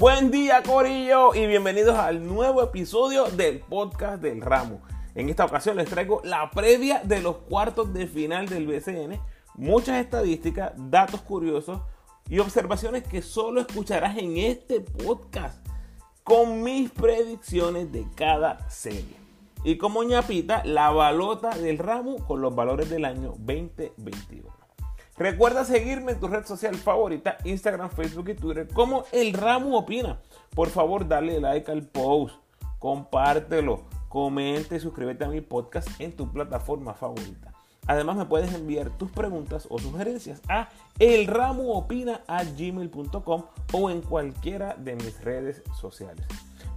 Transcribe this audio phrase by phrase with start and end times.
[0.00, 4.80] Buen día Corillo y bienvenidos al nuevo episodio del podcast del ramo.
[5.14, 9.20] En esta ocasión les traigo la previa de los cuartos de final del BCN,
[9.56, 11.82] muchas estadísticas, datos curiosos
[12.30, 15.62] y observaciones que solo escucharás en este podcast
[16.24, 19.16] con mis predicciones de cada serie.
[19.64, 24.59] Y como ñapita, la balota del ramo con los valores del año 2021.
[25.20, 30.18] Recuerda seguirme en tu red social favorita, Instagram, Facebook y Twitter, como El Ramo Opina.
[30.54, 32.36] Por favor, dale like al post,
[32.78, 37.52] compártelo, comente y suscríbete a mi podcast en tu plataforma favorita.
[37.86, 43.44] Además, me puedes enviar tus preguntas o sugerencias a elramoopina.gmail.com
[43.74, 46.24] o en cualquiera de mis redes sociales.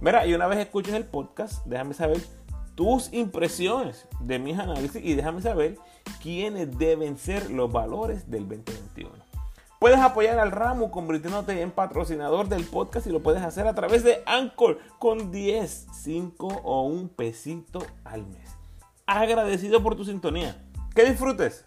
[0.02, 2.20] Mira, y una vez escuches el podcast, déjame saber
[2.74, 5.78] tus impresiones de mis análisis y déjame saber
[6.22, 9.10] quiénes deben ser los valores del 2021.
[9.78, 14.02] Puedes apoyar al ramo convirtiéndote en patrocinador del podcast y lo puedes hacer a través
[14.02, 18.56] de Anchor con 10, 5 o un pesito al mes.
[19.06, 20.56] Agradecido por tu sintonía.
[20.94, 21.66] Que disfrutes.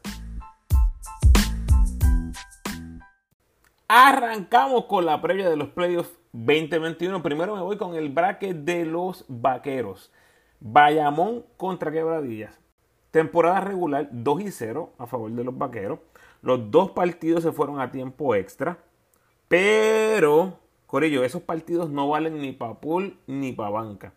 [3.88, 7.22] Arrancamos con la previa de los playoffs 2021.
[7.22, 10.12] Primero me voy con el bracket de los vaqueros.
[10.59, 12.59] Bayamón contra Quebradillas.
[13.11, 16.00] Temporada regular 2 y 0 a favor de los vaqueros.
[16.41, 18.78] Los dos partidos se fueron a tiempo extra.
[19.47, 24.13] Pero, Corillo, esos partidos no valen ni para pool ni para banca.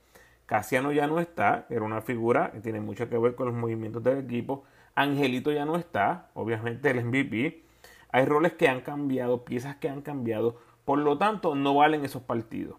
[0.46, 4.02] Casiano ya no está, era una figura que tiene mucho que ver con los movimientos
[4.02, 4.64] del equipo.
[4.96, 7.62] Angelito ya no está, obviamente el MVP.
[8.10, 10.56] Hay roles que han cambiado, piezas que han cambiado.
[10.84, 12.76] Por lo tanto, no valen esos partidos.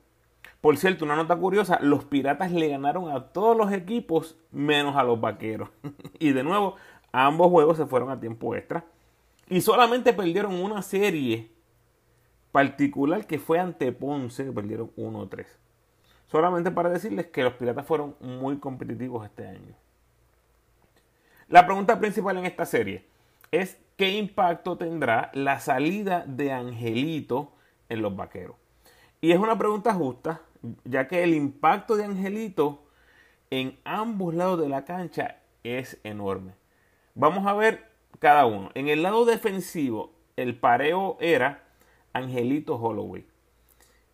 [0.62, 5.04] Por cierto, una nota curiosa, los Piratas le ganaron a todos los equipos menos a
[5.04, 5.70] los Vaqueros.
[6.20, 6.76] y de nuevo,
[7.12, 8.86] ambos juegos se fueron a tiempo extra.
[9.50, 11.50] Y solamente perdieron una serie
[12.52, 15.46] particular que fue ante Ponce, que perdieron 1-3.
[16.28, 19.76] Solamente para decirles que los Piratas fueron muy competitivos este año.
[21.48, 23.06] La pregunta principal en esta serie
[23.52, 27.52] es qué impacto tendrá la salida de Angelito
[27.90, 28.56] en los Vaqueros.
[29.20, 30.42] Y es una pregunta justa,
[30.84, 32.84] ya que el impacto de Angelito
[33.50, 36.54] en ambos lados de la cancha es enorme.
[37.16, 37.90] Vamos a ver
[38.20, 38.72] cada uno.
[38.76, 41.64] En el lado defensivo, el pareo era
[42.14, 43.26] Angelito Holloway.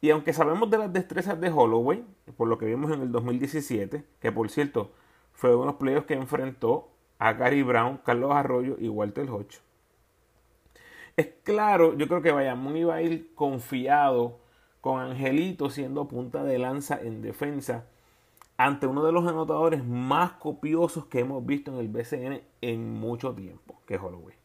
[0.01, 2.03] Y aunque sabemos de las destrezas de Holloway,
[2.35, 4.91] por lo que vimos en el 2017, que por cierto
[5.33, 9.59] fue uno de los playoffs que enfrentó a Gary Brown, Carlos Arroyo y Walter Hodge.
[11.15, 14.39] Es claro, yo creo que Bayamón iba a ir confiado
[14.81, 17.85] con Angelito siendo punta de lanza en defensa
[18.57, 23.33] ante uno de los anotadores más copiosos que hemos visto en el BCN en mucho
[23.33, 24.35] tiempo, que es Holloway.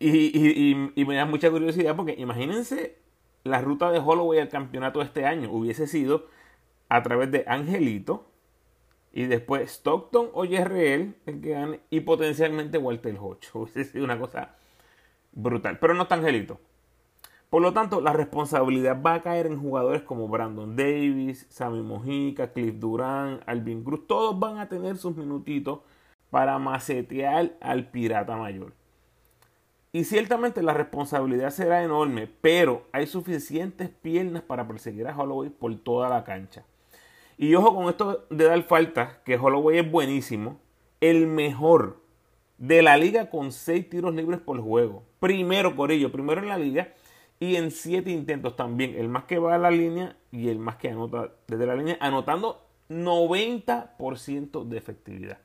[0.00, 2.96] Y, me da mucha curiosidad porque imagínense
[3.44, 6.26] la ruta de Holloway al campeonato este año hubiese sido
[6.88, 8.26] a través de Angelito
[9.12, 13.50] y después Stockton o Jerreel el que gane y potencialmente Walter Hodge.
[13.54, 14.56] Hubiese sido una cosa
[15.32, 16.60] brutal, pero no está Angelito.
[17.50, 22.52] Por lo tanto, la responsabilidad va a caer en jugadores como Brandon Davis, Sammy Mojica,
[22.52, 24.06] Cliff Durán, Alvin Cruz.
[24.06, 25.80] Todos van a tener sus minutitos
[26.30, 28.72] para macetear al pirata mayor.
[29.92, 35.74] Y ciertamente la responsabilidad será enorme, pero hay suficientes piernas para perseguir a Holloway por
[35.74, 36.64] toda la cancha.
[37.36, 40.60] Y ojo con esto de dar falta, que Holloway es buenísimo,
[41.00, 41.96] el mejor
[42.58, 45.02] de la liga con 6 tiros libres por juego.
[45.18, 46.92] Primero por ello, primero en la liga
[47.40, 48.94] y en 7 intentos también.
[48.94, 51.96] El más que va a la línea y el más que anota desde la línea,
[51.98, 55.38] anotando 90% de efectividad.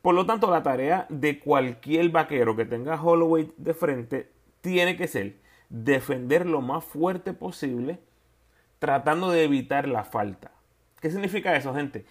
[0.00, 4.30] Por lo tanto, la tarea de cualquier vaquero que tenga Holloway de frente
[4.60, 5.36] tiene que ser
[5.68, 7.98] defender lo más fuerte posible,
[8.78, 10.52] tratando de evitar la falta.
[11.00, 12.04] ¿Qué significa eso, gente?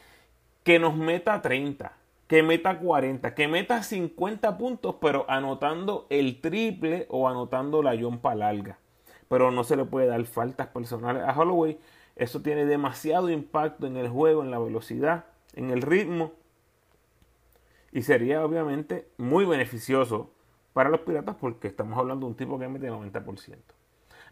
[0.64, 1.94] Que nos meta 30,
[2.28, 8.36] que meta 40, que meta 50 puntos, pero anotando el triple o anotando la yompa
[8.36, 8.80] larga
[9.34, 11.80] pero no se le puede dar faltas personales a Holloway.
[12.16, 15.26] Eso tiene demasiado impacto en el juego, en la velocidad,
[15.56, 16.34] en el ritmo.
[17.92, 20.30] Y sería obviamente muy beneficioso
[20.74, 23.58] para los piratas porque estamos hablando de un tipo que mete 90%.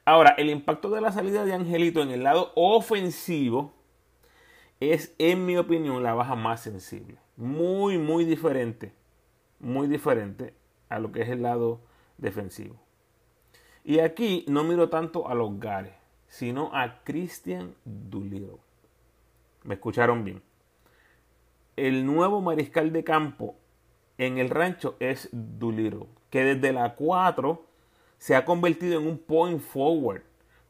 [0.06, 3.74] Ahora, el impacto de la salida de Angelito en el lado ofensivo
[4.80, 7.18] es, en mi opinión, la baja más sensible.
[7.38, 8.94] Muy, muy diferente.
[9.60, 10.54] Muy diferente
[10.90, 11.82] a lo que es el lado
[12.20, 12.76] defensivo.
[13.84, 15.94] Y aquí no miro tanto a los Gares,
[16.28, 18.58] sino a Christian Doolittle.
[19.64, 20.42] Me escucharon bien.
[21.76, 23.56] El nuevo mariscal de campo
[24.18, 27.66] en el rancho es Doolittle, que desde la 4
[28.18, 30.22] se ha convertido en un point forward.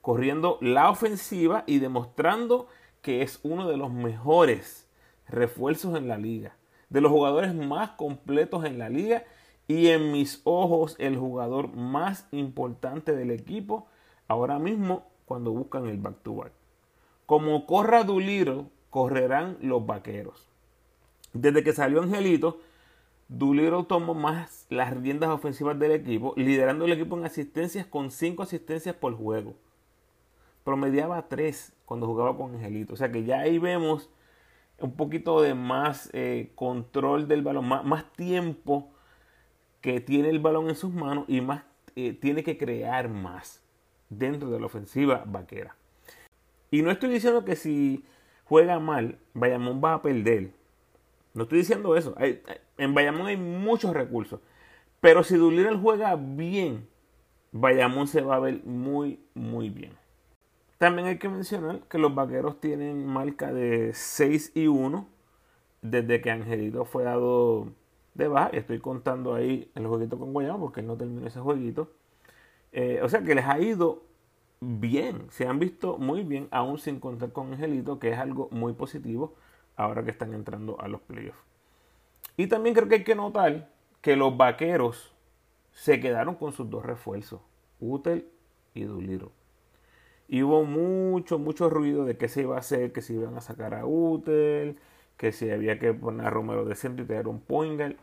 [0.02, 2.68] corriendo la ofensiva y demostrando
[3.04, 4.90] que es uno de los mejores
[5.28, 6.56] refuerzos en la liga,
[6.90, 9.25] de los jugadores más completos en la liga
[9.71, 13.88] y en mis ojos el jugador más importante del equipo
[14.27, 16.51] ahora mismo cuando buscan el back to back.
[17.25, 20.50] Como corra Duliro, correrán los vaqueros.
[21.31, 22.59] Desde que salió Angelito,
[23.29, 28.44] Duliro tomó más las riendas ofensivas del equipo, liderando el equipo en asistencias con 5
[28.44, 29.53] asistencias por juego.
[30.65, 32.95] Promediaba 3 cuando jugaba con Angelito.
[32.95, 34.09] O sea que ya ahí vemos
[34.79, 38.91] un poquito de más eh, control del balón, más, tiempo
[39.81, 41.63] que tiene el balón en sus manos y más
[41.95, 43.62] eh, tiene que crear más
[44.10, 45.75] dentro de la ofensiva vaquera.
[46.69, 48.06] Y no estoy diciendo que si
[48.45, 50.51] juega mal, Bayamón va a perder.
[51.33, 52.16] No estoy diciendo eso.
[52.78, 54.39] en Bayamón hay muchos recursos.
[55.01, 56.88] Pero si Doolittle juega bien,
[57.51, 59.94] Bayamón se va a ver muy, muy bien.
[60.77, 65.07] También hay que mencionar que los vaqueros tienen marca de 6 y 1
[65.81, 67.72] desde que Angelito fue dado
[68.13, 68.50] de baja.
[68.50, 71.90] Estoy contando ahí el jueguito con Guayama porque él no terminó ese jueguito.
[72.72, 74.04] Eh, o sea que les ha ido
[74.62, 78.74] bien, se han visto muy bien, aún sin contar con Angelito, que es algo muy
[78.74, 79.36] positivo
[79.75, 81.40] ahora que están entrando a los playoffs.
[82.38, 83.69] Y también creo que hay que notar
[84.02, 85.13] que los vaqueros
[85.72, 87.42] se quedaron con sus dos refuerzos,
[87.80, 88.28] Utel
[88.74, 89.31] y Duliro.
[90.28, 93.42] Y hubo mucho, mucho ruido de qué se iba a hacer, que se iban a
[93.42, 94.78] sacar a Utel,
[95.21, 97.95] que si había que poner a Romero de centro y tener un Poingal.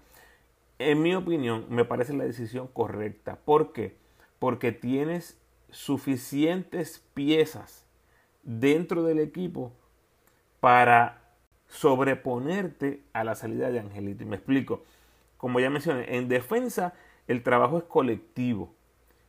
[0.79, 3.35] En mi opinión, me parece la decisión correcta.
[3.45, 3.97] ¿Por qué?
[4.39, 5.37] Porque tienes
[5.69, 7.85] suficientes piezas
[8.45, 9.73] dentro del equipo
[10.61, 11.21] para
[11.67, 14.23] sobreponerte a la salida de Angelito.
[14.23, 14.85] Y me explico.
[15.39, 16.95] Como ya mencioné, en defensa
[17.27, 18.73] el trabajo es colectivo.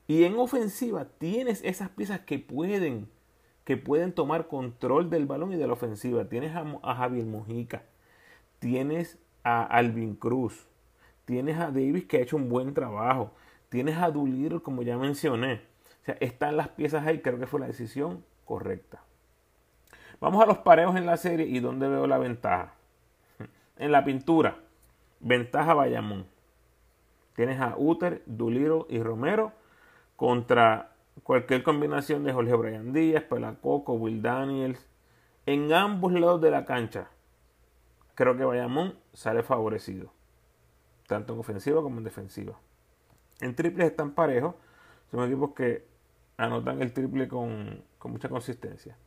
[0.05, 3.09] Y en ofensiva tienes esas piezas que pueden,
[3.69, 6.25] que pueden tomar control del balón y de la ofensiva.
[6.25, 7.83] Tienes a, Javier Mojica,
[8.57, 10.65] tienes a Alvin Cruz,
[11.25, 13.31] tienes a Davis que ha hecho un buen trabajo,
[13.69, 15.61] tienes a Dulir, como ya mencioné.
[16.01, 19.03] O sea, están las piezas ahí, creo que fue la decisión correcta.
[20.19, 22.73] Vamos a los pareos en la serie y dónde veo la ventaja.
[23.77, 24.57] En la pintura,
[25.19, 26.25] ventaja Bayamón.
[27.35, 29.51] Tienes a Uter, Duliro y Romero
[30.15, 30.88] contra
[31.23, 34.87] cualquier combinación de Jorge Brian Díaz, Pelacoco, Will Daniels.
[35.45, 37.09] En ambos lados de la cancha,
[38.15, 40.11] creo que Bayamón sale favorecido.
[41.07, 42.59] Tanto en ofensiva como en defensiva.
[43.41, 44.55] En triples están parejos.
[45.09, 45.87] Son equipos que
[46.37, 48.97] anotan el triple con, mucha consistencia.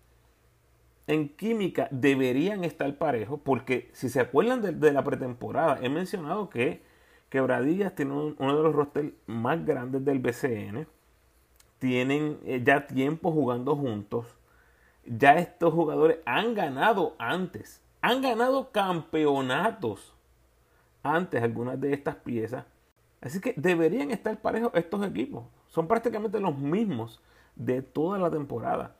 [1.06, 6.82] En química deberían estar parejos porque si se acuerdan de, la pretemporada, he mencionado que
[7.28, 10.86] Quebradillas tiene uno de los rosters más grandes del BCN.
[11.82, 14.24] Tienen eh, ya tiempo jugando juntos.
[15.04, 17.82] Ya estos jugadores han ganado antes.
[18.00, 20.14] Han ganado campeonatos
[21.02, 22.66] antes algunas de estas piezas.
[23.20, 25.42] Así que deberían estar parejos estos equipos.
[25.66, 27.20] Son prácticamente los mismos
[27.56, 28.94] de toda la temporada.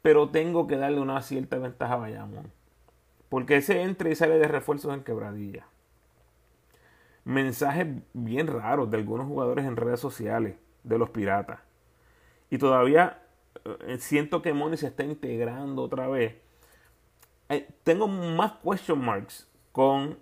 [0.00, 2.52] Pero tengo que darle una cierta ventaja a Bayamón.
[3.30, 5.66] Porque ese entra y sale de refuerzos en quebradilla.
[7.24, 10.54] Mensajes bien raros de algunos jugadores en redes sociales
[10.84, 11.71] de los piratas.
[12.52, 13.18] Y todavía
[13.64, 16.36] eh, siento que Moni se está integrando otra vez.
[17.48, 20.18] Eh, tengo más question marks con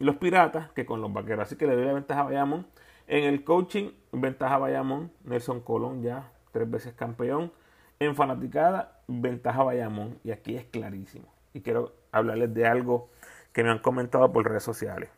[0.00, 1.46] los piratas que con los vaqueros.
[1.46, 2.66] Así que le doy la ventaja a Bayamón.
[3.06, 5.12] En el coaching, ventaja Bayamón.
[5.22, 7.52] Nelson Colón ya tres veces campeón.
[8.00, 10.18] En fanaticada, ventaja Bayamón.
[10.24, 11.32] Y aquí es clarísimo.
[11.54, 13.10] Y quiero hablarles de algo
[13.52, 15.08] que me han comentado por redes sociales.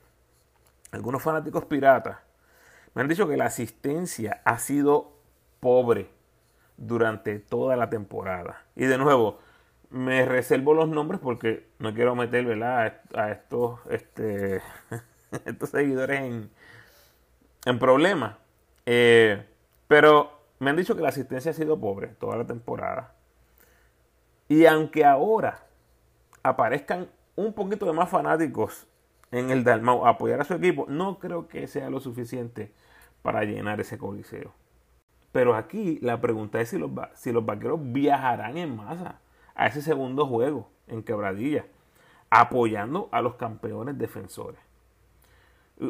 [0.92, 2.18] Algunos fanáticos piratas
[2.92, 5.19] me han dicho que la asistencia ha sido
[5.60, 6.10] pobre
[6.76, 8.64] durante toda la temporada.
[8.74, 9.38] Y de nuevo,
[9.90, 14.62] me reservo los nombres porque no quiero meter a estos, este,
[15.44, 16.50] estos seguidores en,
[17.66, 18.36] en problemas.
[18.86, 19.46] Eh,
[19.88, 23.14] pero me han dicho que la asistencia ha sido pobre toda la temporada.
[24.48, 25.66] Y aunque ahora
[26.42, 28.86] aparezcan un poquito de más fanáticos
[29.30, 32.72] en el Dalmau a apoyar a su equipo, no creo que sea lo suficiente
[33.22, 34.52] para llenar ese coliseo.
[35.32, 39.20] Pero aquí la pregunta es si los, si los vaqueros viajarán en masa
[39.54, 41.66] a ese segundo juego en quebradilla,
[42.30, 44.60] apoyando a los campeones defensores.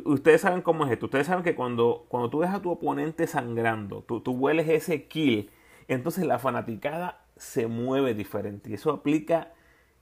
[0.04, 1.06] Ustedes saben cómo es esto.
[1.06, 5.06] Ustedes saben que cuando, cuando tú ves a tu oponente sangrando, tú, tú hueles ese
[5.06, 5.50] kill,
[5.88, 8.70] entonces la fanaticada se mueve diferente.
[8.70, 9.52] Y eso aplica,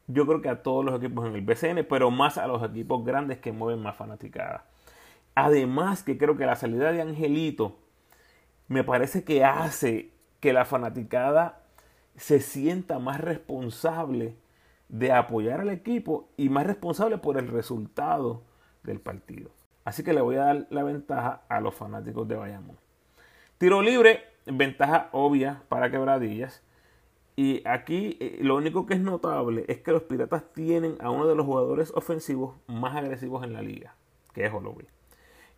[0.07, 3.05] yo creo que a todos los equipos en el BCN, pero más a los equipos
[3.05, 4.67] grandes que mueven más fanaticada.
[5.35, 7.79] Además, que creo que la salida de Angelito
[8.69, 11.63] me parece que hace que la fanaticada
[12.17, 14.37] se sienta más responsable
[14.89, 18.43] de apoyar al equipo y más responsable por el resultado
[18.83, 19.51] del partido.
[19.85, 22.77] Así que le voy a dar la ventaja a los fanáticos de Bayamón.
[23.57, 26.63] Tiro libre, ventaja obvia para quebradillas.
[27.37, 31.27] Y aquí eh, lo único que es notable es que los Piratas tienen a uno
[31.27, 33.95] de los jugadores ofensivos más agresivos en la liga,
[34.35, 34.87] que es Holloway.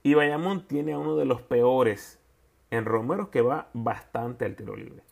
[0.02, 2.19] Y Bayamón tiene a uno de los peores
[2.70, 5.02] en Romero que va bastante al tiro libre.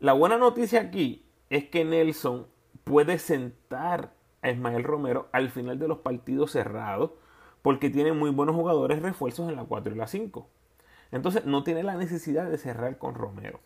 [0.00, 2.46] La buena noticia aquí es que Nelson
[2.84, 7.12] puede sentar a Ismael Romero al final de los partidos cerrados
[7.62, 10.46] porque tiene muy buenos jugadores refuerzos en la 4 y la 5.
[11.12, 13.60] Entonces no tiene la necesidad de cerrar con Romero.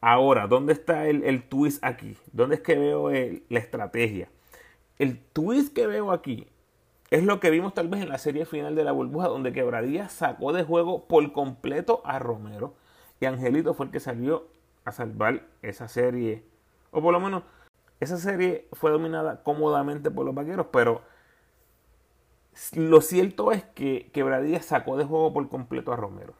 [0.00, 2.16] Ahora, ¿dónde está el, twist aquí?
[2.32, 4.28] ¿Dónde es que veo la estrategia?
[4.98, 6.46] El twist que veo aquí
[7.10, 10.08] es lo que vimos tal vez en la serie final de la burbuja, donde Quebradilla
[10.08, 12.74] sacó de juego por completo a Romero
[13.20, 14.46] y Angelito fue el que salió
[14.84, 16.44] a salvar esa serie.
[16.90, 17.42] O por lo menos
[18.00, 21.02] esa serie fue dominada cómodamente por los vaqueros, pero
[22.74, 26.34] lo cierto es que Quebradilla sacó de juego por completo a Romero.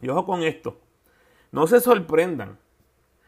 [0.00, 0.78] Y ojo con esto,
[1.52, 2.58] no se sorprendan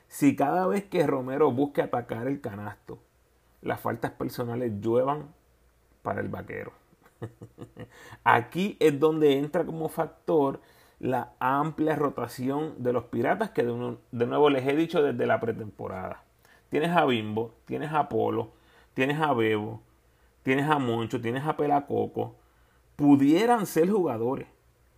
[0.08, 2.98] si cada vez que Romero busque atacar el canasto,
[3.60, 5.34] las faltas personales lluevan
[6.06, 6.70] para el vaquero.
[8.25, 10.60] Aquí es donde entra como factor
[11.00, 16.22] la amplia rotación de los piratas que de, nuevo les he dicho desde la pretemporada.
[16.68, 18.52] Tienes a Bimbo, tienes a Polo,
[18.94, 19.82] tienes a Bebo,
[20.44, 22.36] tienes a Moncho, tienes a Pelacoco.
[22.94, 24.46] Pudieran ser jugadores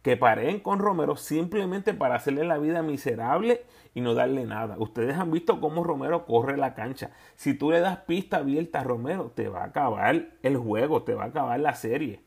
[0.03, 3.65] que paren con Romero simplemente para hacerle la vida miserable
[3.95, 4.77] y no darle nada.
[4.79, 7.11] Ustedes han visto cómo Romero corre la cancha.
[7.37, 11.15] Si tú le das pista abierta a Romero, te va a acabar el juego, te
[11.15, 12.23] va a acabar la serie.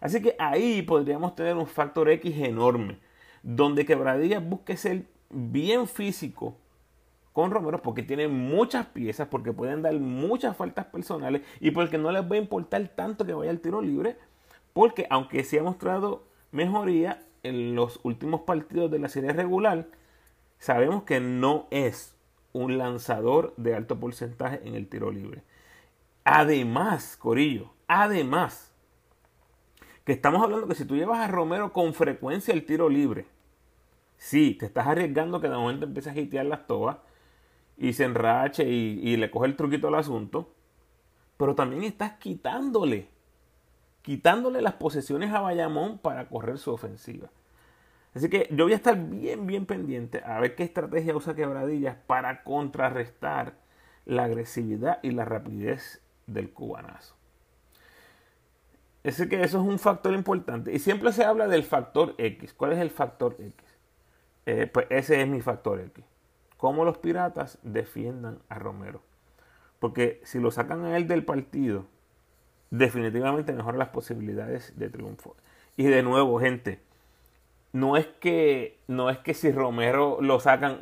[0.00, 2.98] Así que ahí podríamos tener un factor X enorme,
[3.42, 6.56] donde Quebradillas busque ser bien físico
[7.32, 12.12] con Romero porque tiene muchas piezas, porque pueden dar muchas faltas personales y porque no
[12.12, 14.16] les va a importar tanto que vaya al tiro libre,
[14.72, 19.88] porque aunque se ha mostrado mejoría en los últimos partidos de la serie regular,
[20.58, 22.14] sabemos que no es
[22.52, 25.42] un lanzador de alto porcentaje en el tiro libre.
[26.24, 28.72] Además, Corillo, además,
[30.04, 33.26] que estamos hablando que si tú llevas a Romero con frecuencia el tiro libre,
[34.16, 36.98] sí, te estás arriesgando que de momento empieces a hitear las toas
[37.76, 40.52] y se enrache y, y le coge el truquito al asunto,
[41.36, 43.08] pero también estás quitándole
[44.02, 47.30] quitándole las posesiones a Bayamón para correr su ofensiva.
[48.14, 51.96] Así que yo voy a estar bien, bien pendiente a ver qué estrategia usa Quebradillas
[52.06, 53.54] para contrarrestar
[54.04, 57.16] la agresividad y la rapidez del cubanazo.
[59.04, 60.72] Así que eso es un factor importante.
[60.72, 62.54] Y siempre se habla del factor X.
[62.54, 63.54] ¿Cuál es el factor X?
[64.46, 66.04] Eh, pues ese es mi factor X.
[66.56, 69.02] Cómo los piratas defiendan a Romero.
[69.80, 71.86] Porque si lo sacan a él del partido,
[72.72, 75.36] definitivamente mejora las posibilidades de triunfo.
[75.76, 76.80] Y de nuevo, gente,
[77.72, 80.80] no es que, no es que si Romero lo sacan,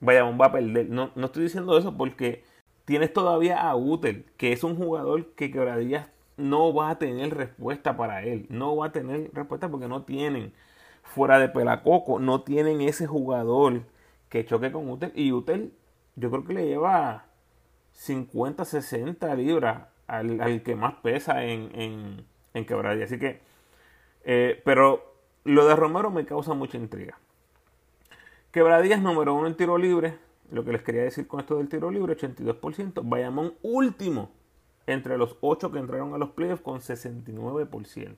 [0.00, 0.88] Bayamón va a perder.
[0.88, 2.42] No, no estoy diciendo eso porque
[2.86, 7.98] tienes todavía a Utel, que es un jugador que Quebradillas no va a tener respuesta
[7.98, 8.46] para él.
[8.48, 10.54] No va a tener respuesta porque no tienen,
[11.02, 13.82] fuera de Pelacoco, no tienen ese jugador
[14.30, 15.12] que choque con Utel.
[15.14, 15.74] Y Utel,
[16.16, 17.26] yo creo que le lleva
[17.92, 22.26] 50, 60 libras al, que más pesa en, en.
[23.02, 23.40] Así que,
[24.24, 27.18] eh, pero lo de Romero me causa mucha intriga.
[28.50, 30.18] Quebradillas número uno en tiro libre.
[30.50, 33.02] Lo que les quería decir con esto del tiro libre, 82%.
[33.04, 34.30] Bayamón último
[34.86, 38.16] entre los 8 que entraron a los playoffs con 69%.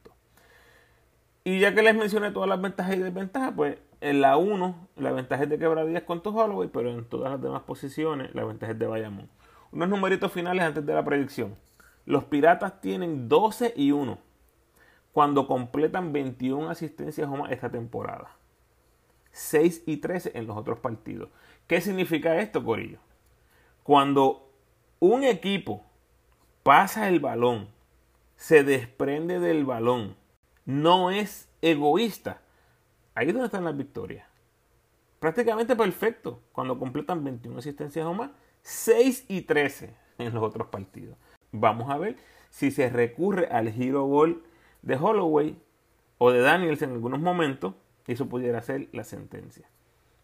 [1.45, 5.13] Y ya que les mencioné todas las ventajas y desventajas, pues en la 1 la
[5.13, 8.73] ventaja es de Quebradillas con tu Holloway, pero en todas las demás posiciones la ventaja
[8.73, 9.29] es de Bayamón.
[9.73, 11.57] Unos numeritos finales antes de la predicción.
[12.09, 14.19] Los Piratas tienen 12 y 1
[15.13, 18.35] cuando completan 21 asistencias o más esta temporada.
[19.33, 21.29] 6 y 13 en los otros partidos.
[21.67, 22.99] ¿Qué significa esto, Corillo?
[23.83, 24.51] Cuando
[25.01, 25.85] un equipo
[26.63, 27.69] pasa el balón,
[28.37, 30.17] se desprende del balón,
[30.65, 32.41] no es egoísta,
[33.15, 34.27] ahí es donde están las victorias.
[35.21, 38.31] Prácticamente perfecto cuando completan 21 asistencias o más,
[38.63, 41.19] 6 y 13 en los otros partidos.
[41.53, 42.17] Vamos a ver
[42.51, 44.43] si se recurre al giro ball
[44.83, 45.59] de Holloway
[46.19, 47.75] o de Daniels en algunos momentos.
[48.07, 49.69] Eso pudiera ser la sentencia.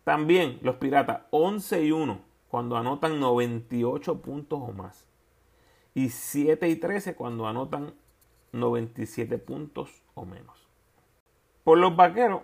[0.04, 5.06] También los Piratas 11 y 1 cuando anotan 98 puntos o más.
[5.94, 7.94] Y 7 y 13 cuando anotan
[8.52, 10.68] 97 puntos o menos.
[11.62, 12.42] Por los Vaqueros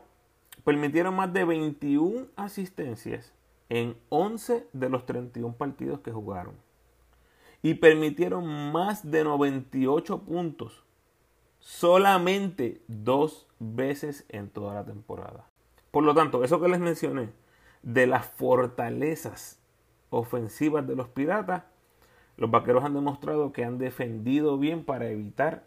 [0.65, 3.33] permitieron más de 21 asistencias
[3.69, 6.55] en 11 de los 31 partidos que jugaron
[7.63, 10.85] y permitieron más de 98 puntos
[11.59, 15.47] solamente dos veces en toda la temporada.
[15.91, 17.31] Por lo tanto, eso que les mencioné
[17.83, 19.61] de las fortalezas
[20.11, 21.65] ofensivas de los piratas,
[22.37, 25.65] los vaqueros han demostrado que han defendido bien para evitar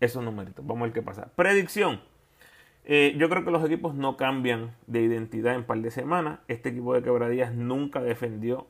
[0.00, 0.66] esos numeritos.
[0.66, 1.30] Vamos a ver qué pasa.
[1.36, 2.00] Predicción.
[2.84, 6.38] Eh, yo creo que los equipos no cambian de identidad en par de semanas.
[6.48, 8.68] Este equipo de quebradillas nunca defendió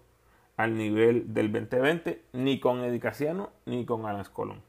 [0.57, 4.63] al nivel del 2020, ni con Edicaciano ni con Alas Colón.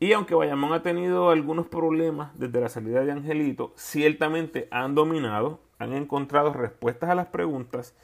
[0.00, 5.60] Y aunque Bayamón ha tenido algunos problemas desde la salida de Angelito, ciertamente han dominado,
[5.78, 7.94] han encontrado respuestas a las preguntas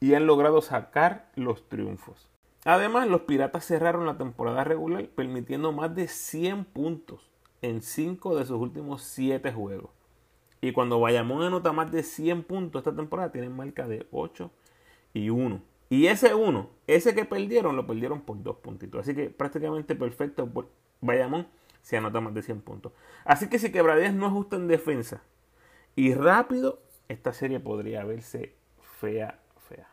[0.00, 2.30] y han logrado sacar los triunfos.
[2.64, 7.30] Además, los Piratas cerraron la temporada regular permitiendo más de 100 puntos
[7.62, 9.90] en 5 de sus últimos 7 juegos.
[10.60, 14.50] Y cuando Bayamón anota más de 100 puntos esta temporada, tienen marca de 8
[15.14, 15.60] y 1.
[15.90, 19.00] Y ese 1, ese que perdieron, lo perdieron por 2 puntitos.
[19.00, 20.68] Así que prácticamente perfecto por
[21.82, 22.92] si anota más de 100 puntos.
[23.24, 25.22] Así que si Quebradías no ajusta en defensa
[25.96, 28.54] y rápido, esta serie podría verse
[29.00, 29.88] fea, fea.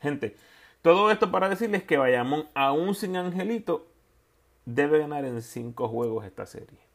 [0.00, 0.36] Gente,
[0.82, 3.86] todo esto para decirles que Bayamón, aún sin Angelito,
[4.66, 6.87] debe ganar en 5 juegos esta serie.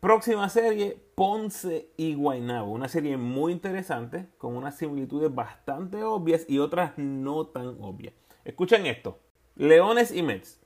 [0.00, 2.70] Próxima serie, Ponce y Guaynabo.
[2.70, 8.12] Una serie muy interesante, con unas similitudes bastante obvias y otras no tan obvias.
[8.44, 9.18] Escuchen esto.
[9.54, 10.60] Leones y Mets.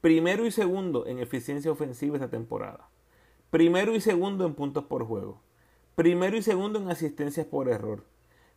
[0.00, 2.88] Primero y segundo en eficiencia ofensiva esta temporada.
[3.50, 5.42] Primero y segundo en puntos por juego.
[5.96, 8.04] Primero y segundo en asistencias por error.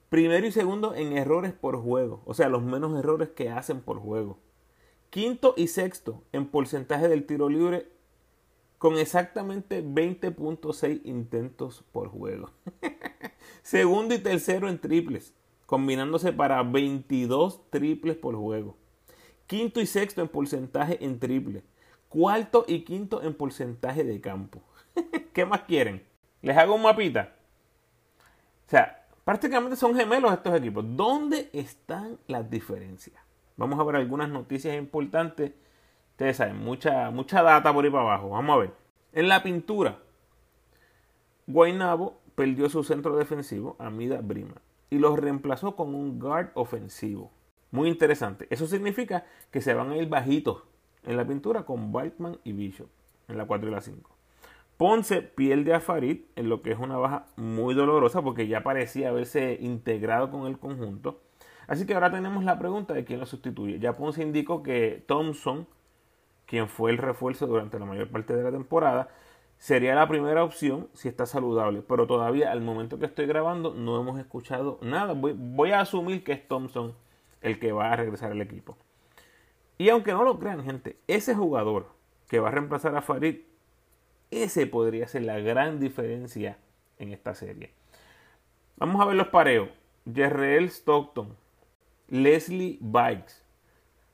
[0.09, 3.97] Primero y segundo en errores por juego, o sea, los menos errores que hacen por
[3.97, 4.37] juego.
[5.09, 7.87] Quinto y sexto en porcentaje del tiro libre
[8.83, 12.49] con exactamente 20.6 intentos por juego.
[13.61, 15.33] segundo y tercero en triples,
[15.65, 18.75] combinándose para 22 triples por juego.
[19.47, 21.63] Quinto y sexto en porcentaje en triple.
[22.09, 24.61] Cuarto y quinto en porcentaje de campo.
[25.33, 26.03] ¿Qué más quieren?
[26.41, 27.37] Les hago un mapita.
[28.67, 30.83] O sea, Prácticamente son gemelos estos equipos.
[30.85, 33.15] ¿Dónde están las diferencias?
[33.55, 35.53] Vamos a ver algunas noticias importantes.
[36.13, 38.29] Ustedes saben, mucha, mucha data por ahí para abajo.
[38.29, 38.71] Vamos a ver.
[39.13, 39.99] En la pintura,
[41.47, 44.55] Guaynabo perdió su centro defensivo, Amida Brima,
[44.89, 47.31] y los reemplazó con un guard ofensivo.
[47.71, 48.47] Muy interesante.
[48.51, 50.63] Eso significa que se van a ir bajitos
[51.03, 52.89] en la pintura con Balkman y Bishop
[53.27, 54.09] en la 4 y la 5.
[54.77, 59.09] Ponce pierde a Farid en lo que es una baja muy dolorosa porque ya parecía
[59.09, 61.21] haberse integrado con el conjunto.
[61.67, 63.79] Así que ahora tenemos la pregunta de quién lo sustituye.
[63.79, 65.67] Ya Ponce indicó que Thompson,
[66.45, 69.09] quien fue el refuerzo durante la mayor parte de la temporada,
[69.57, 71.81] sería la primera opción si está saludable.
[71.87, 75.13] Pero todavía al momento que estoy grabando no hemos escuchado nada.
[75.13, 76.93] Voy, a asumir que es Thompson
[77.41, 78.77] el que va a regresar al equipo.
[79.77, 81.87] Y aunque no lo crean, gente, ese jugador
[82.27, 83.37] que va a reemplazar a Farid
[84.31, 86.57] ese podría ser la gran diferencia
[86.97, 87.71] en esta serie.
[88.77, 89.69] Vamos a ver los pareos.
[90.11, 91.37] Jerreel Stockton,
[92.07, 93.43] Leslie Bikes,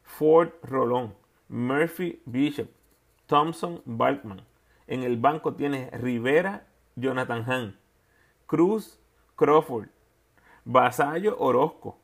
[0.04, 1.16] Ford Rolón,
[1.50, 2.70] Murphy Bishop,
[3.26, 4.42] Thompson Balkman.
[4.88, 7.78] En el banco tienes Rivera, Jonathan Hahn,
[8.46, 9.00] Cruz,
[9.36, 9.90] Crawford,
[10.66, 11.98] Vasallo, Orozco.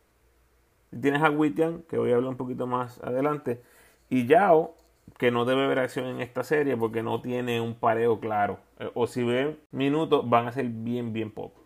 [1.00, 3.62] Tienes a Wittian, que voy a hablar un poquito más adelante,
[4.10, 4.76] y Yao,
[5.18, 8.60] que no debe ver acción en esta serie porque no tiene un pareo claro.
[8.80, 11.64] Eh, o si ven minutos van a ser bien, bien pocos.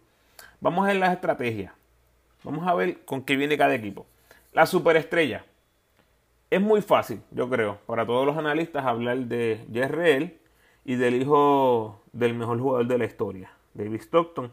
[0.62, 1.74] Vamos a ver las estrategias.
[2.44, 4.06] Vamos a ver con qué viene cada equipo.
[4.54, 5.46] La superestrella.
[6.50, 10.40] Es muy fácil, yo creo, para todos los analistas hablar de Jerreel
[10.84, 14.52] y del hijo del mejor jugador de la historia, David Stockton.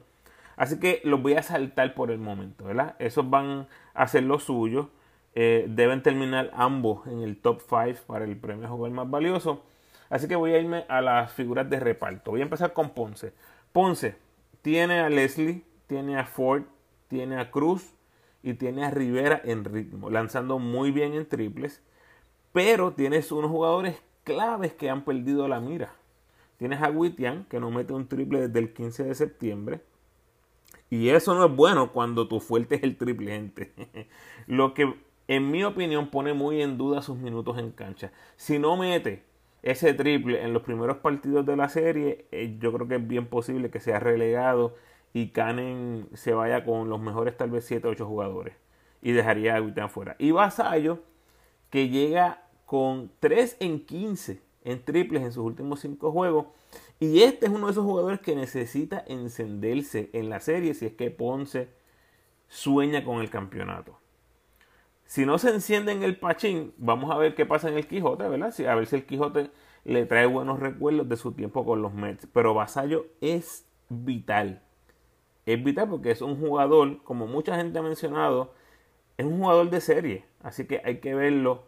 [0.56, 2.96] Así que los voy a saltar por el momento, ¿verdad?
[2.98, 4.90] Esos van a hacer lo suyo.
[5.34, 9.62] Eh, deben terminar ambos en el top 5 para el premio jugador más valioso.
[10.10, 12.30] Así que voy a irme a las figuras de reparto.
[12.30, 13.32] Voy a empezar con Ponce.
[13.72, 14.16] Ponce
[14.60, 16.64] tiene a Leslie, tiene a Ford,
[17.08, 17.95] tiene a Cruz
[18.46, 21.82] y tiene a Rivera en ritmo, lanzando muy bien en triples.
[22.52, 25.94] Pero tienes unos jugadores claves que han perdido la mira.
[26.56, 29.80] Tienes a Wittian, que no mete un triple desde el 15 de septiembre.
[30.88, 33.74] Y eso no es bueno cuando tu fuerte es el triple, gente.
[34.46, 34.94] Lo que
[35.28, 38.12] en mi opinión, pone muy en duda sus minutos en cancha.
[38.36, 39.24] Si no mete
[39.62, 43.26] ese triple en los primeros partidos de la serie, eh, yo creo que es bien
[43.26, 44.76] posible que sea relegado
[45.16, 48.54] y Canen se vaya con los mejores tal vez 7 o 8 jugadores
[49.00, 50.14] y dejaría a Guitán fuera.
[50.18, 50.98] Y Vasallo,
[51.70, 56.48] que llega con 3 en 15 en triples en sus últimos 5 juegos.
[57.00, 60.92] Y este es uno de esos jugadores que necesita encenderse en la serie si es
[60.92, 61.70] que Ponce
[62.48, 63.98] sueña con el campeonato.
[65.06, 68.28] Si no se enciende en el Pachín, vamos a ver qué pasa en el Quijote,
[68.28, 68.52] ¿verdad?
[68.68, 69.50] a ver si el Quijote
[69.84, 72.28] le trae buenos recuerdos de su tiempo con los Mets.
[72.34, 74.65] Pero Vasallo es vital.
[75.46, 78.52] Es vital porque es un jugador, como mucha gente ha mencionado,
[79.16, 80.24] es un jugador de serie.
[80.42, 81.64] Así que hay que verlo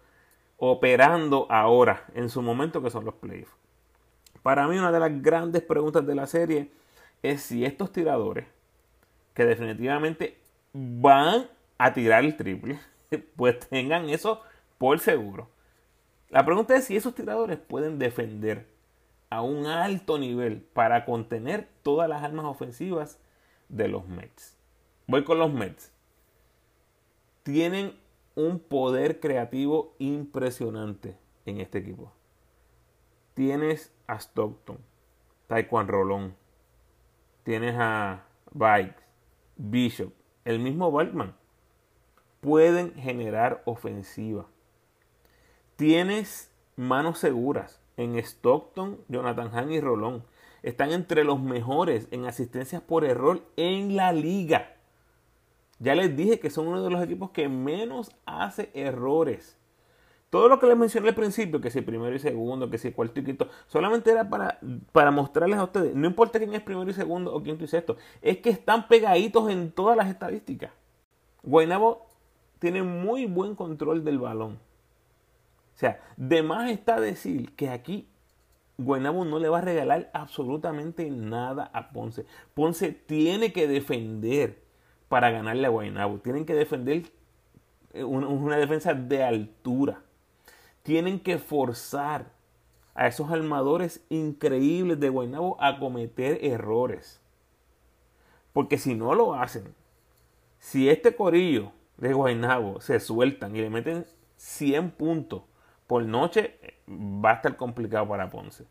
[0.57, 3.53] operando ahora, en su momento que son los playoffs.
[4.43, 6.71] Para mí una de las grandes preguntas de la serie
[7.23, 8.47] es si estos tiradores,
[9.35, 10.39] que definitivamente
[10.73, 11.47] van
[11.79, 12.81] a tirar el triple,
[13.37, 14.43] pues tengan eso
[14.79, 15.49] por seguro.
[16.31, 18.67] La pregunta es si esos tiradores pueden defender
[19.31, 23.21] a un alto nivel para contener todas las armas ofensivas
[23.69, 24.57] de los Mets.
[25.07, 25.93] Voy con los Mets.
[27.43, 27.99] Tienen
[28.35, 32.13] un poder creativo impresionante en este equipo.
[33.35, 34.79] Tienes a Stockton,
[35.47, 36.35] Taekwondo Rolón,
[37.43, 39.03] tienes a Bikes,
[39.57, 40.13] Bishop,
[40.45, 41.35] el mismo Balkman.
[42.41, 44.47] Pueden generar ofensiva.
[45.77, 50.25] Tienes manos seguras en Stockton, Jonathan Hahn y Rolón.
[50.63, 54.75] Están entre los mejores en asistencias por error en la liga.
[55.79, 59.57] Ya les dije que son uno de los equipos que menos hace errores.
[60.31, 63.21] Todo lo que les mencioné al principio, que si primero y segundo, que si cuarto
[63.21, 64.59] y quinto, solamente era para,
[64.93, 67.97] para mostrarles a ustedes, no importa quién es primero y segundo o quinto y sexto,
[68.21, 70.71] es que están pegaditos en todas las estadísticas.
[71.43, 72.07] Guaynabo
[72.59, 74.59] tiene muy buen control del balón.
[75.75, 78.07] O sea, de más está decir que aquí
[78.79, 82.27] Guaynabo no le va a regalar absolutamente nada a Ponce.
[82.55, 84.63] Ponce tiene que defender
[85.09, 86.19] para ganarle a Guaynabo.
[86.19, 87.11] Tienen que defender
[87.93, 90.01] eh, una, defensa de altura.
[90.85, 92.31] Tienen que forzar
[92.95, 97.21] a esos armadores increíbles de Guaynabo a cometer errores.
[98.53, 99.75] Porque si no lo hacen,
[100.61, 105.43] si este corillo de Guaynabo se sueltan y le meten 100 puntos
[105.89, 108.67] por noche, va a estar complicado para Ponce.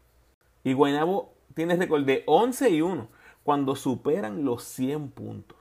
[0.64, 3.10] Y Guaynabo tiene récord de 11 y 1
[3.44, 5.58] cuando superan los 100 puntos.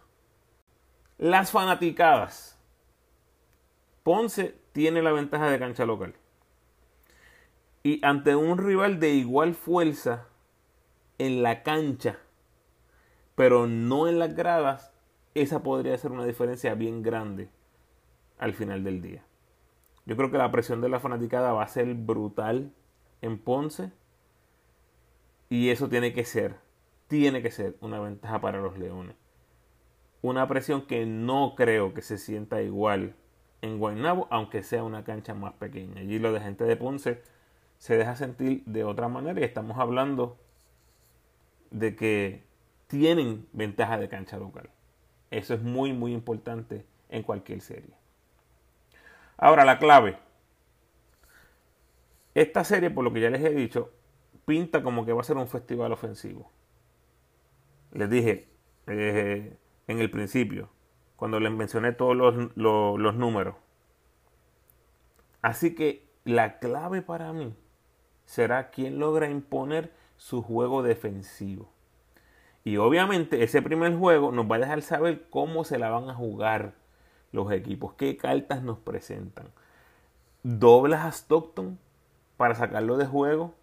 [1.18, 2.60] Las fanaticadas.
[4.02, 6.14] Ponce tiene la ventaja de cancha local.
[7.82, 10.26] Y ante un rival de igual fuerza
[11.18, 12.18] en la cancha,
[13.34, 14.92] pero no en las gradas,
[15.34, 17.48] esa podría ser una diferencia bien grande
[18.38, 19.24] al final del día.
[20.06, 22.72] Yo creo que la presión de la fanaticada va a ser brutal
[23.20, 23.92] en Ponce.
[25.48, 26.56] Y eso tiene que ser,
[27.06, 29.16] tiene que ser una ventaja para los Leones
[30.22, 33.14] una presión que no creo que se sienta igual
[33.62, 36.00] en Guaynabo, aunque sea una cancha más pequeña.
[36.00, 37.22] Allí lo de gente de Ponce
[37.78, 40.36] se deja sentir de otra manera y estamos hablando
[41.70, 42.44] de que
[42.86, 44.70] tienen ventaja de cancha local.
[45.30, 47.94] Eso es muy, muy importante en cualquier serie.
[49.36, 50.18] Ahora, la clave.
[52.34, 53.92] Esta serie, por lo que ya les he dicho,
[54.44, 56.50] pinta como que va a ser un festival ofensivo.
[57.92, 58.48] Les dije,
[58.86, 60.68] eh, en el principio,
[61.16, 63.56] cuando les mencioné todos los, números.
[65.42, 67.54] Así que la clave para mí
[68.24, 71.70] será quién logra imponer su juego defensivo.
[72.64, 76.14] Y obviamente ese primer juego nos va a dejar saber cómo se la van a
[76.14, 76.74] jugar
[77.32, 79.48] los equipos, qué cartas nos presentan.
[80.42, 81.78] Doblas a Stockton
[82.36, 83.54] para sacarlo de juego,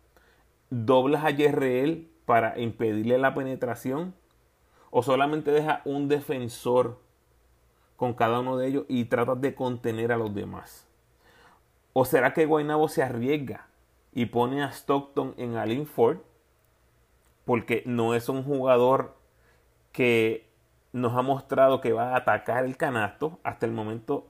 [0.69, 4.13] doblas a Yerreel para impedirle la penetración
[4.89, 6.99] o solamente deja un defensor
[7.95, 10.88] con cada uno de ellos y trata de contener a los demás?
[11.93, 13.67] ¿O será que Guaynabo se arriesga
[14.12, 16.17] y pone a Stockton en Alin Ford?
[17.45, 19.15] Porque no es un jugador
[19.91, 20.49] que
[20.93, 23.39] nos ha mostrado que va a atacar el canasto.
[23.43, 24.27] Hasta el momento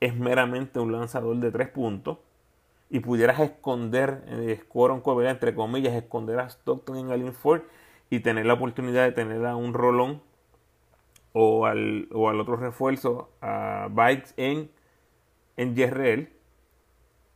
[0.00, 2.18] es meramente un lanzador de tres puntos.
[2.90, 4.60] Y pudieras esconder, eh,
[5.28, 7.62] entre comillas, esconder a Stockton en Alin Ford
[8.08, 10.22] y tener la oportunidad de tener a un rolón
[11.34, 14.70] o al, o al otro refuerzo, a Bikes en,
[15.58, 15.74] en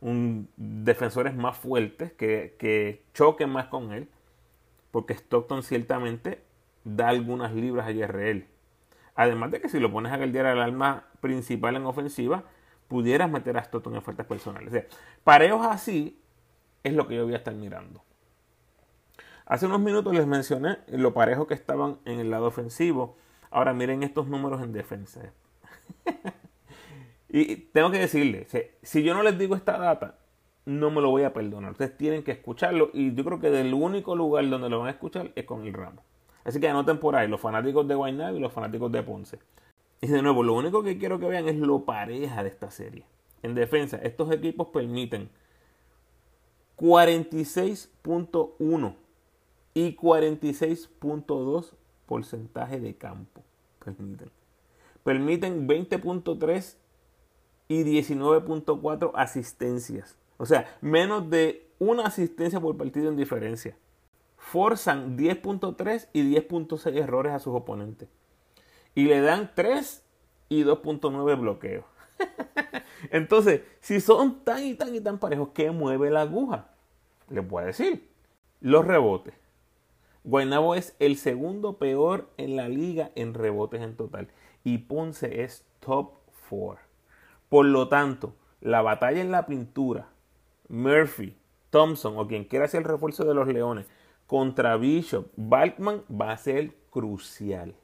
[0.01, 4.09] un, defensores más fuertes que, que choquen más con él,
[4.91, 6.41] porque Stockton ciertamente
[6.83, 8.47] da algunas libras a Yerreel.
[9.15, 12.43] Además de que si lo pones a guardiar al alma principal en ofensiva,
[12.87, 14.69] pudieras meter a Stockton en faltas personales.
[14.69, 16.19] O sea, así
[16.83, 18.03] es lo que yo voy a estar mirando.
[19.45, 23.17] Hace unos minutos les mencioné lo parejo que estaban en el lado ofensivo.
[23.51, 25.33] Ahora miren estos números en defensa.
[27.29, 28.47] y tengo que decirles,
[28.81, 30.17] si yo no les digo esta data,
[30.65, 31.71] no me lo voy a perdonar.
[31.71, 34.91] Ustedes tienen que escucharlo y yo creo que del único lugar donde lo van a
[34.91, 36.03] escuchar es con el ramo.
[36.43, 39.39] Así que anoten por ahí los fanáticos de Guaynabo y los fanáticos de Ponce.
[40.01, 43.05] Y de nuevo, lo único que quiero que vean es lo pareja de esta serie.
[43.41, 45.29] En defensa, estos equipos permiten
[46.77, 48.95] 46.1
[49.73, 51.71] y 46.2
[52.05, 53.41] porcentaje de campo.
[53.83, 54.29] Permiten.
[55.03, 56.75] Permiten 20.3
[57.67, 60.17] y 19.4 asistencias.
[60.37, 63.75] O sea, menos de una asistencia por partido en diferencia.
[64.43, 68.09] Forzan 10.3 y 10.6 errores a sus oponentes.
[68.93, 70.03] Y le dan 3
[70.49, 71.85] y 2.9 bloqueos.
[73.09, 76.67] Entonces, si son tan y tan y tan parejos, ¿qué mueve la aguja?
[77.29, 78.11] Les voy a decir.
[78.59, 79.33] Los rebotes.
[80.25, 84.27] Guaynabo es el segundo peor en la liga en rebotes en total.
[84.65, 86.11] Y Ponce es top
[86.49, 86.81] 4.
[87.47, 90.09] Por lo tanto, la batalla en la pintura,
[90.67, 91.35] Murphy,
[91.69, 93.87] Thompson o quien quiera hacer el refuerzo de los Leones
[94.33, 97.75] contra Bishop, Balkman va a ser crucial.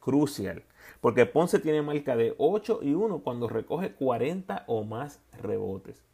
[0.00, 0.64] Crucial.
[1.00, 6.04] Porque Ponce tiene marca de 8 y 1 cuando recoge 40 o más rebotes.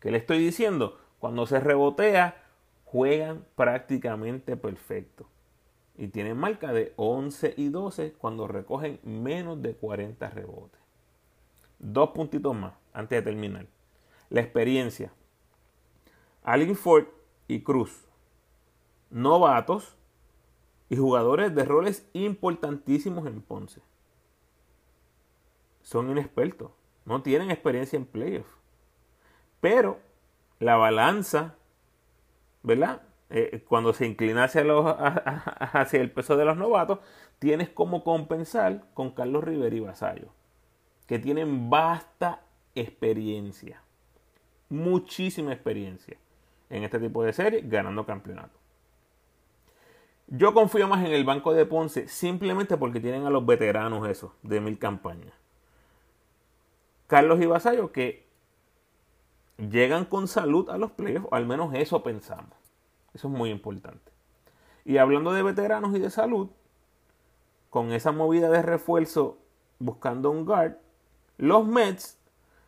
[0.00, 0.98] ¿Qué le estoy diciendo?
[1.20, 2.42] Cuando se rebotea,
[2.86, 5.28] juegan prácticamente perfecto.
[5.96, 10.80] Y tienen marca de 11 y 12 cuando recogen menos de 40 rebotes.
[11.78, 13.66] Dos puntitos más antes de terminar.
[14.28, 15.12] La experiencia.
[16.42, 17.04] Allen Ford
[17.46, 18.07] y Cruz.
[19.10, 19.96] Novatos
[20.88, 23.80] y jugadores de roles importantísimos en Ponce.
[25.82, 26.70] Son inexpertos.
[27.04, 28.50] No tienen experiencia en playoffs.
[29.60, 29.98] Pero
[30.58, 31.58] la balanza
[32.62, 33.02] ¿verdad?
[33.30, 37.00] Eh, cuando se inclina hacia, el peso de los novatos,
[37.38, 40.28] tienes como compensar con Carlos Rivera y Vasallo,
[41.06, 42.42] que tienen vasta
[42.74, 43.82] experiencia,
[44.68, 46.16] muchísima experiencia
[46.70, 48.60] en este tipo de series, ganando campeonatos.
[50.30, 54.32] Yo confío más en el banco de Ponce simplemente porque tienen a los veteranos esos
[54.42, 55.32] de mil campañas.
[57.06, 58.26] Carlos y Vasallo que
[59.56, 62.52] llegan con salud a los playoffs, al menos eso pensamos.
[63.14, 64.12] Eso es muy importante.
[64.84, 66.50] Y hablando de veteranos y de salud,
[67.70, 69.38] con esa movida de refuerzo
[69.78, 70.76] buscando un guard,
[71.38, 72.18] los Mets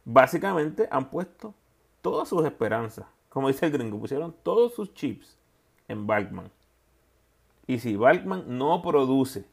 [0.07, 1.55] básicamente han puesto
[2.01, 5.37] todas sus esperanzas, como dice el gringo, pusieron todos sus chips
[5.89, 6.51] en Balkman.
[7.71, 9.45] Y si Balkman no produce,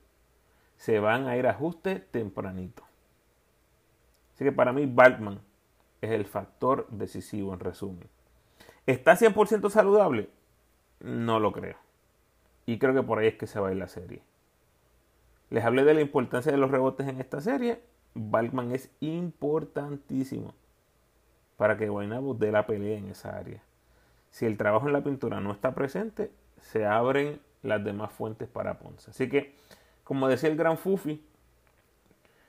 [0.76, 2.82] se van a ir a ajuste tempranito.
[4.34, 5.40] Así que para mí Balkman
[6.02, 8.10] es el factor decisivo en resumen.
[8.88, 10.32] ¿Está 100% saludable?
[11.00, 11.76] No lo creo.
[12.66, 14.24] Y creo que por ahí es que se va a ir la serie.
[15.52, 17.84] Les hablé de la importancia de los rebotes en esta serie.
[18.16, 20.56] Balkman es importantísimo
[21.56, 23.62] para que Guaynabo dé la pelea en esa área.
[24.32, 28.80] Si el trabajo en la pintura no está presente, se abren las demás fuentes para
[28.80, 29.12] Ponce.
[29.12, 29.56] Así que,
[30.04, 31.24] como decía el gran Fufi,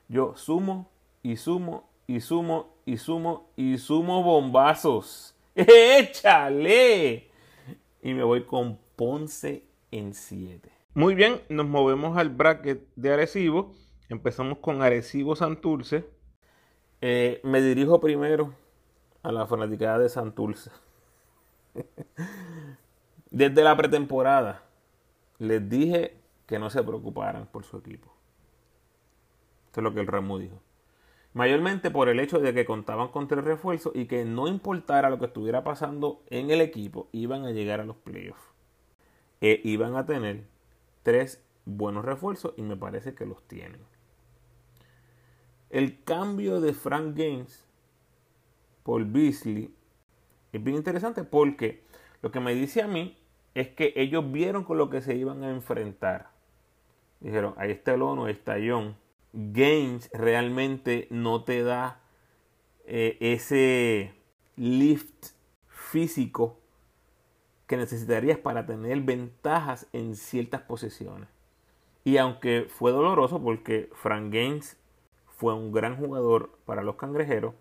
[0.08, 0.90] yo sumo
[1.22, 5.34] y sumo y sumo y sumo y sumo bombazos.
[5.54, 7.28] ¡Échale!
[8.02, 10.70] Y me voy con Ponce en 7.
[10.94, 13.74] Muy bien, nos movemos al bracket de Arecibo.
[14.08, 16.08] Empezamos con Arecibo Santurce.
[17.00, 18.54] Eh, me dirijo primero
[19.22, 20.70] a la fanaticada de Santurce.
[23.30, 24.67] Desde la pretemporada
[25.38, 28.12] les dije que no se preocuparan por su equipo.
[29.66, 30.60] Esto es lo que el Ramo dijo.
[31.34, 35.18] Mayormente por el hecho de que contaban con tres refuerzos y que no importara lo
[35.18, 38.42] que estuviera pasando en el equipo, iban a llegar a los playoffs.
[39.40, 40.44] E iban a tener
[41.02, 43.80] tres buenos refuerzos y me parece que los tienen.
[45.70, 47.66] El cambio de Frank Gaines
[48.82, 49.74] por Beasley
[50.50, 51.84] es bien interesante porque
[52.22, 53.17] lo que me dice a mí
[53.58, 56.30] es que ellos vieron con lo que se iban a enfrentar.
[57.18, 58.96] Dijeron, ahí está el Ono, ahí está John
[59.32, 62.00] Games realmente no te da
[62.86, 64.14] eh, ese
[64.56, 65.32] lift
[65.66, 66.58] físico
[67.66, 71.28] que necesitarías para tener ventajas en ciertas posiciones.
[72.04, 74.78] Y aunque fue doloroso porque Frank Gaines
[75.26, 77.54] fue un gran jugador para los cangrejeros,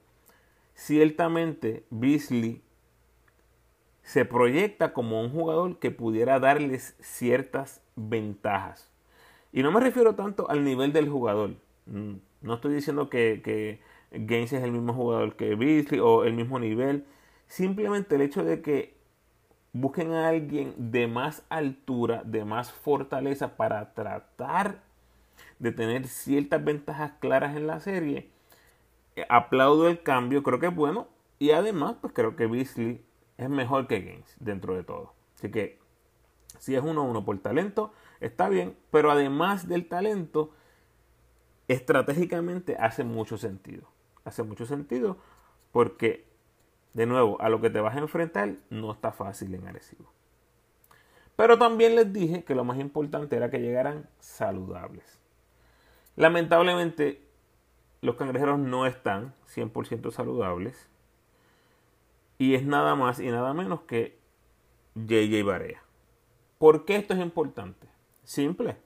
[0.76, 2.62] ciertamente Beasley
[4.08, 8.89] se proyecta como un jugador que pudiera darles ciertas ventajas.
[9.52, 11.56] Y no me refiero tanto al nivel del jugador.
[11.88, 16.36] Mm, no estoy diciendo que, que Gaines es el mismo jugador que Beasley o el
[16.36, 17.06] mismo nivel.
[17.48, 18.96] Simplemente el hecho de que
[19.74, 24.84] busquen a alguien de más altura, de más fortaleza para tratar
[25.60, 28.30] de tener ciertas ventajas claras en la serie.
[29.17, 31.10] Eh, aplaudo el cambio, creo que es bueno.
[31.39, 33.02] Y además, pues creo que Beasley
[33.38, 35.13] es mejor que Gaines dentro de todo.
[35.36, 35.80] Así que
[36.58, 40.52] si es uno a uno por talento, está bien, pero además del talento,
[41.67, 43.88] estratégicamente hace mucho sentido.
[44.23, 45.17] Hace mucho sentido
[45.71, 46.26] porque,
[46.93, 50.12] de nuevo, a lo que te vas a enfrentar no está fácil en Arecibo.
[51.36, 55.21] Pero también les dije que lo más importante era que llegaran saludables.
[56.15, 57.21] Lamentablemente,
[58.02, 60.89] los cangrejeros no están 100% saludables.
[62.38, 64.19] Y es nada más y nada menos que
[64.95, 65.82] JJ Barea.
[66.58, 67.88] ¿Por qué esto es importante?
[68.23, 68.78] Simple.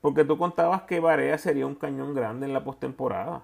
[0.00, 3.42] Porque tú contabas que Barea sería un cañón grande en la postemporada.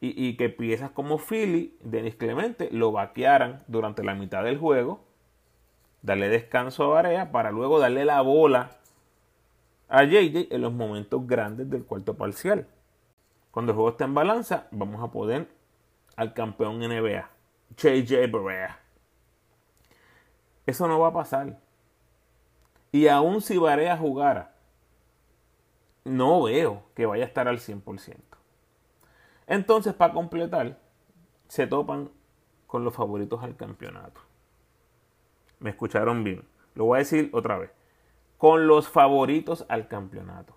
[0.00, 5.00] Y, y, que piezas como Philly, Denis Clemente, lo vaquearan durante la mitad del juego.
[6.02, 8.78] Darle descanso a Barea para luego darle la bola
[9.88, 12.68] a JJ en los momentos grandes del cuarto parcial.
[13.50, 15.48] Cuando el juego está en balanza, vamos a poder
[16.14, 17.28] al campeón NBA,
[17.76, 18.80] JJ Barea.
[20.66, 21.58] Eso no va a pasar.
[22.92, 24.54] Y aún si Barea jugara,
[26.04, 28.16] no veo que vaya a estar al 100%.
[29.46, 30.78] Entonces, para completar,
[31.48, 32.10] se topan
[32.66, 34.20] con los favoritos al campeonato.
[35.58, 36.44] Me escucharon bien.
[36.74, 37.70] Lo voy a decir otra vez.
[38.36, 40.54] Con los favoritos al campeonato.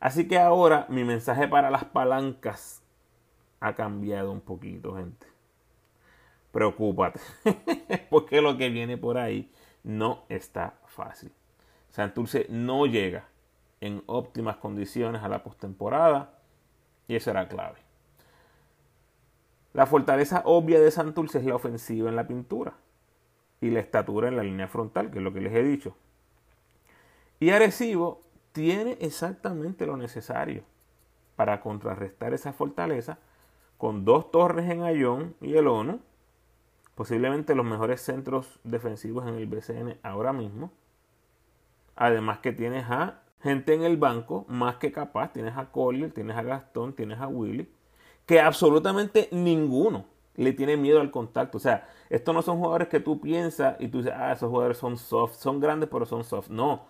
[0.00, 2.82] Así que ahora mi mensaje para las palancas
[3.60, 5.33] ha cambiado un poquito, gente.
[6.54, 7.18] Preocúpate,
[8.10, 9.50] porque lo que viene por ahí
[9.82, 11.32] no está fácil.
[11.90, 13.24] Santurce no llega
[13.80, 16.38] en óptimas condiciones a la postemporada
[17.08, 17.80] y eso era clave.
[19.72, 22.74] La fortaleza obvia de Santurce es la ofensiva en la pintura
[23.60, 25.96] y la estatura en la línea frontal, que es lo que les he dicho.
[27.40, 28.20] Y Arecibo
[28.52, 30.62] tiene exactamente lo necesario
[31.34, 33.18] para contrarrestar esa fortaleza
[33.76, 35.98] con dos torres en Ayón y el ONU,
[36.94, 40.72] posiblemente los mejores centros defensivos en el BCN ahora mismo.
[41.96, 46.36] Además que tienes a gente en el banco más que capaz, tienes a Collier, tienes
[46.36, 47.68] a Gastón, tienes a Willy,
[48.26, 51.58] que absolutamente ninguno le tiene miedo al contacto.
[51.58, 54.78] O sea, estos no son jugadores que tú piensas y tú dices, ah, esos jugadores
[54.78, 56.48] son soft, son grandes pero son soft.
[56.48, 56.86] No,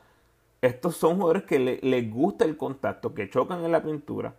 [0.62, 4.36] estos son jugadores que les gusta el contacto, que chocan en la pintura.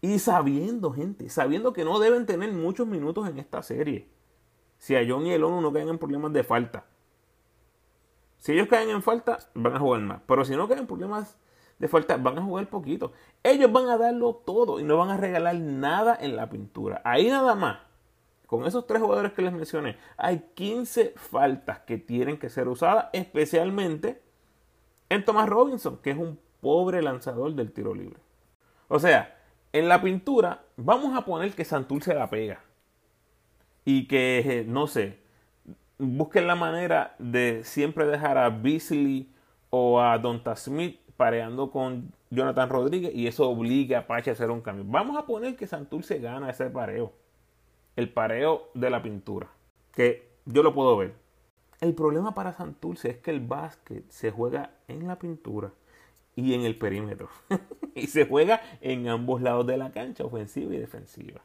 [0.00, 4.08] Y sabiendo, gente, sabiendo que no deben tener muchos minutos en esta serie.
[4.82, 6.86] Si a John y el ONU no caen en problemas de falta.
[8.38, 10.22] Si ellos caen en falta, van a jugar más.
[10.26, 11.38] Pero si no caen en problemas
[11.78, 13.12] de falta, van a jugar poquito.
[13.44, 17.00] Ellos van a darlo todo y no van a regalar nada en la pintura.
[17.04, 17.78] Ahí nada más.
[18.48, 23.06] Con esos tres jugadores que les mencioné, hay 15 faltas que tienen que ser usadas,
[23.12, 24.20] especialmente
[25.08, 28.18] en Thomas Robinson, que es un pobre lanzador del tiro libre.
[28.88, 29.38] O sea,
[29.72, 32.64] en la pintura vamos a poner que se la pega.
[33.84, 35.18] Y que, no sé,
[35.98, 39.28] busquen la manera de siempre dejar a Beasley
[39.70, 44.50] o a Donta Smith pareando con Jonathan Rodríguez y eso obliga a Pache a hacer
[44.50, 44.84] un cambio.
[44.88, 47.12] Vamos a poner que Santurce gana ese pareo.
[47.94, 49.48] El pareo de la pintura.
[49.92, 51.14] Que yo lo puedo ver.
[51.80, 55.72] El problema para Santurce es que el básquet se juega en la pintura
[56.34, 57.28] y en el perímetro.
[57.94, 61.42] y se juega en ambos lados de la cancha, ofensiva y defensiva.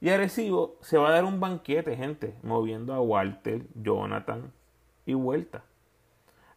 [0.00, 4.52] Y Arecibo se va a dar un banquete, gente, moviendo a Walter, Jonathan
[5.04, 5.64] y Vuelta.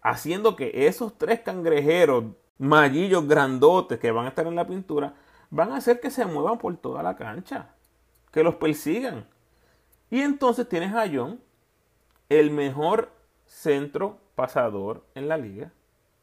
[0.02, 2.26] Haciendo que esos tres cangrejeros,
[2.58, 5.16] mallillos grandotes que van a estar en la pintura,
[5.50, 7.76] van a hacer que se muevan por toda la cancha.
[8.32, 9.28] Que los persigan.
[10.10, 11.42] Y entonces tienes a John
[12.30, 13.12] el mejor
[13.46, 15.72] centro pasador en la liga.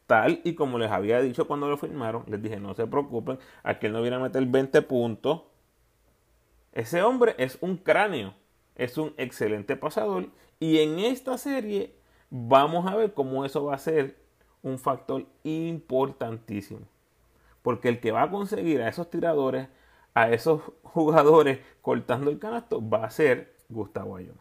[0.07, 3.87] Tal y como les había dicho cuando lo firmaron, les dije no se preocupen, aquí
[3.87, 5.43] él no viene a meter 20 puntos.
[6.73, 8.35] Ese hombre es un cráneo,
[8.77, 10.29] es un excelente pasador
[10.59, 11.95] y en esta serie
[12.31, 14.17] vamos a ver cómo eso va a ser
[14.63, 16.87] un factor importantísimo.
[17.63, 19.69] Porque el que va a conseguir a esos tiradores,
[20.15, 24.39] a esos jugadores cortando el canasto, va a ser Gustavo Ayón.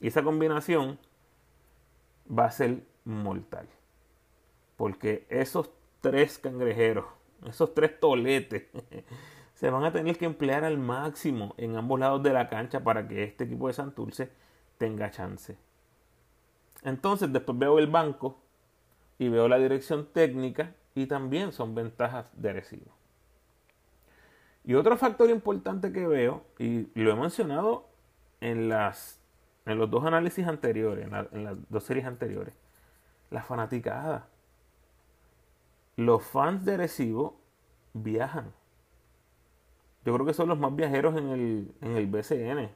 [0.00, 0.98] Y esa combinación
[2.30, 3.68] va a ser mortal.
[4.76, 7.04] Porque esos tres cangrejeros,
[7.46, 8.64] esos tres toletes,
[9.58, 13.08] se van a tener que emplear al máximo en ambos lados de la cancha para
[13.08, 14.30] que este equipo de Santurce
[14.78, 15.58] tenga chance.
[16.84, 18.38] Entonces después veo el banco
[19.18, 22.92] y veo la dirección técnica y también son ventajas de recibo.
[24.62, 27.88] Y otro factor importante que veo, y lo he mencionado
[28.40, 29.20] en las
[29.66, 32.54] en los dos análisis anteriores, en, las dos series anteriores,
[33.28, 34.28] la fanaticada.
[35.96, 37.40] Los fans de Recibo
[37.92, 38.54] viajan.
[40.04, 42.70] Yo creo que son los más viajeros en el, en el BCN.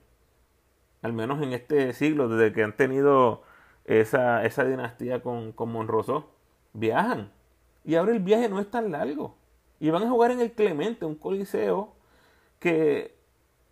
[1.02, 3.42] Al menos en este siglo, desde que han tenido
[3.84, 6.30] esa, dinastía con, con Monroso.
[6.72, 7.32] Viajan.
[7.84, 9.36] Y ahora el viaje no es tan largo.
[9.80, 11.94] Y van a jugar en el Clemente, un coliseo
[12.60, 13.16] que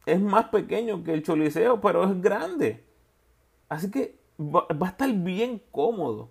[0.06, 2.84] es más pequeño que el Choliseo, pero es grande.
[3.68, 6.30] Así que va, a estar bien cómodo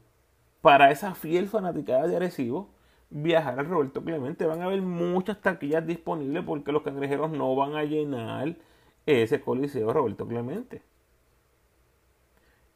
[0.61, 2.69] para esa fiel fanaticada de Arecibo
[3.09, 4.45] viajar al Roberto Clemente.
[4.45, 8.55] Van a haber muchas taquillas disponibles porque los cangrejeros no van a llenar
[9.05, 10.81] ese coliseo Roberto Clemente.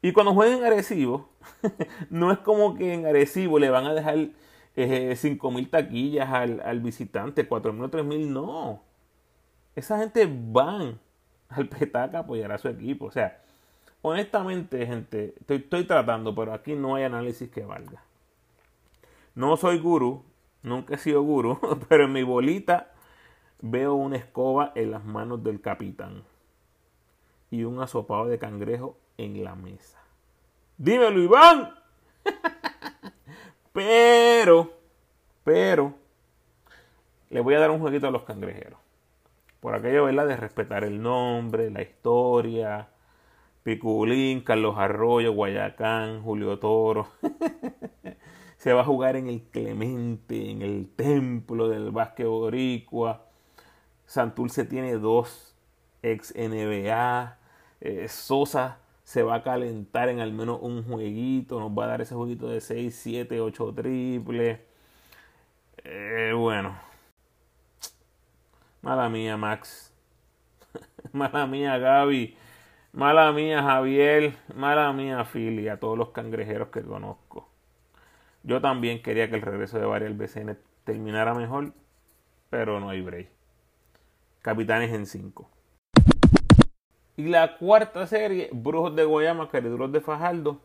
[0.02, 1.24] Y cuando jueguen en
[2.10, 4.18] no es como que en Arecibo le van a dejar
[4.76, 8.82] eh, 5.000 taquillas al, al visitante, 4.000 o 3.000, no.
[9.74, 10.98] Esa gente van
[11.48, 13.06] al petaca a apoyar a su equipo.
[13.06, 13.40] O sea,
[14.02, 18.02] honestamente, gente, estoy, estoy tratando, pero aquí no hay análisis que valga.
[19.34, 20.22] No soy gurú,
[20.62, 21.58] nunca he sido gurú,
[21.88, 22.92] pero en mi bolita
[23.60, 26.22] veo una escoba en las manos del capitán
[27.50, 30.00] y un asopado de cangrejo en la mesa.
[30.76, 31.74] Dímelo, Iván.
[33.72, 34.72] pero,
[35.42, 35.94] pero,
[37.30, 38.78] le voy a dar un jueguito a los cangrejeros.
[39.60, 40.26] Por aquello, ¿verdad?
[40.26, 42.88] De respetar el nombre, la historia.
[43.62, 47.08] Piculín, Carlos Arroyo, Guayacán, Julio Toro.
[48.64, 53.26] Se va a jugar en el Clemente, en el templo del básquet boricua.
[54.06, 55.54] Santurce tiene dos
[56.00, 57.36] ex NBA.
[57.82, 62.00] Eh, Sosa se va a calentar en al menos un jueguito, nos va a dar
[62.00, 64.64] ese jueguito de 6, 7, 8 triple.
[65.84, 66.74] Eh, bueno,
[68.80, 69.92] mala mía Max,
[71.12, 72.34] mala mía Gaby,
[72.92, 77.53] mala mía Javier, mala mía Philly, a todos los cangrejeros que conozco.
[78.46, 81.72] Yo también quería que el regreso de Varial BCN terminara mejor,
[82.50, 83.30] pero no hay break.
[84.42, 85.48] Capitanes en 5.
[87.16, 90.60] Y la cuarta serie, Brujos de Guayama, Cariduros de Fajardo,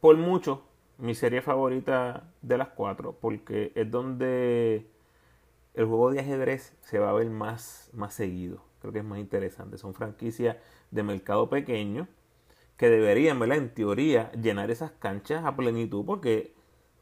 [0.00, 0.68] por mucho
[0.98, 4.86] mi serie favorita de las cuatro, porque es donde
[5.74, 8.62] el juego de ajedrez se va a ver más, más seguido.
[8.78, 9.78] Creo que es más interesante.
[9.78, 10.58] Son franquicias
[10.92, 12.06] de mercado pequeño
[12.76, 13.58] que deberían, ¿verdad?
[13.58, 16.55] En teoría, llenar esas canchas a plenitud porque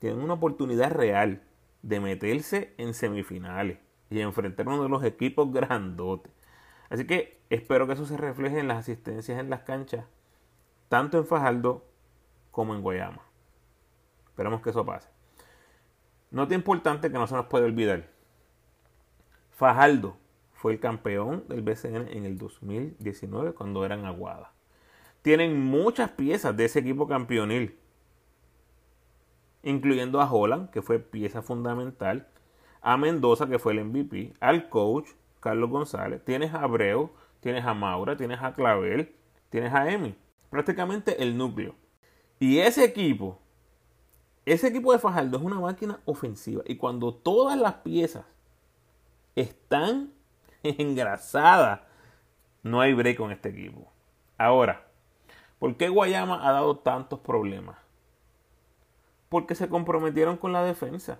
[0.04, 1.40] tienen una oportunidad real
[1.80, 3.78] de meterse en semifinales
[4.10, 6.30] y enfrentar uno de los equipos grandotes.
[6.90, 10.04] Así que espero que eso se refleje en las asistencias en las canchas,
[10.90, 11.86] tanto en Fajardo
[12.50, 13.22] como en Guayama.
[14.26, 15.08] Esperemos que eso pase.
[16.30, 18.10] Nota importante que no se nos puede olvidar.
[19.52, 20.18] Fajardo
[20.52, 24.52] fue el campeón del BCN en el 2019 cuando eran Aguada.
[25.22, 27.78] Tienen muchas piezas de ese equipo campeonil,
[29.64, 32.28] incluyendo a Holland, que fue pieza fundamental,
[32.82, 35.08] a Mendoza, que fue el MVP, al coach,
[35.40, 37.10] Carlos González, tienes a Abreu,
[37.40, 39.14] tienes a Maura, tienes a Clavel,
[39.50, 40.14] tienes a Emi.
[40.50, 41.74] Prácticamente el núcleo.
[42.38, 43.40] Y ese equipo,
[44.44, 46.62] ese equipo de Fajardo es una máquina ofensiva.
[46.66, 48.26] Y cuando todas las piezas
[49.34, 50.12] están
[50.62, 51.80] engrasadas,
[52.62, 53.90] no hay break con este equipo.
[54.36, 54.86] Ahora,
[55.58, 57.83] ¿por qué Guayama ha dado tantos problemas?
[59.34, 61.18] Porque se comprometieron con la defensa.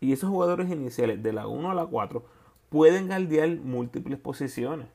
[0.00, 2.24] Y esos jugadores iniciales de la 1 a la 4
[2.68, 4.86] pueden galdear múltiples posiciones.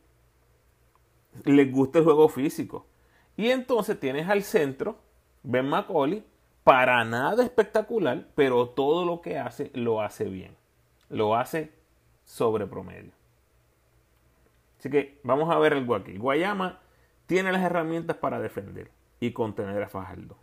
[1.43, 2.85] Les gusta el juego físico.
[3.35, 4.99] Y entonces tienes al centro,
[5.43, 6.23] Ben McCauley,
[6.63, 10.55] para nada espectacular, pero todo lo que hace lo hace bien.
[11.09, 11.73] Lo hace
[12.23, 13.11] sobre promedio.
[14.77, 16.17] Así que vamos a ver algo aquí.
[16.17, 16.79] Guayama
[17.25, 20.37] tiene las herramientas para defender y contener a Fajardo.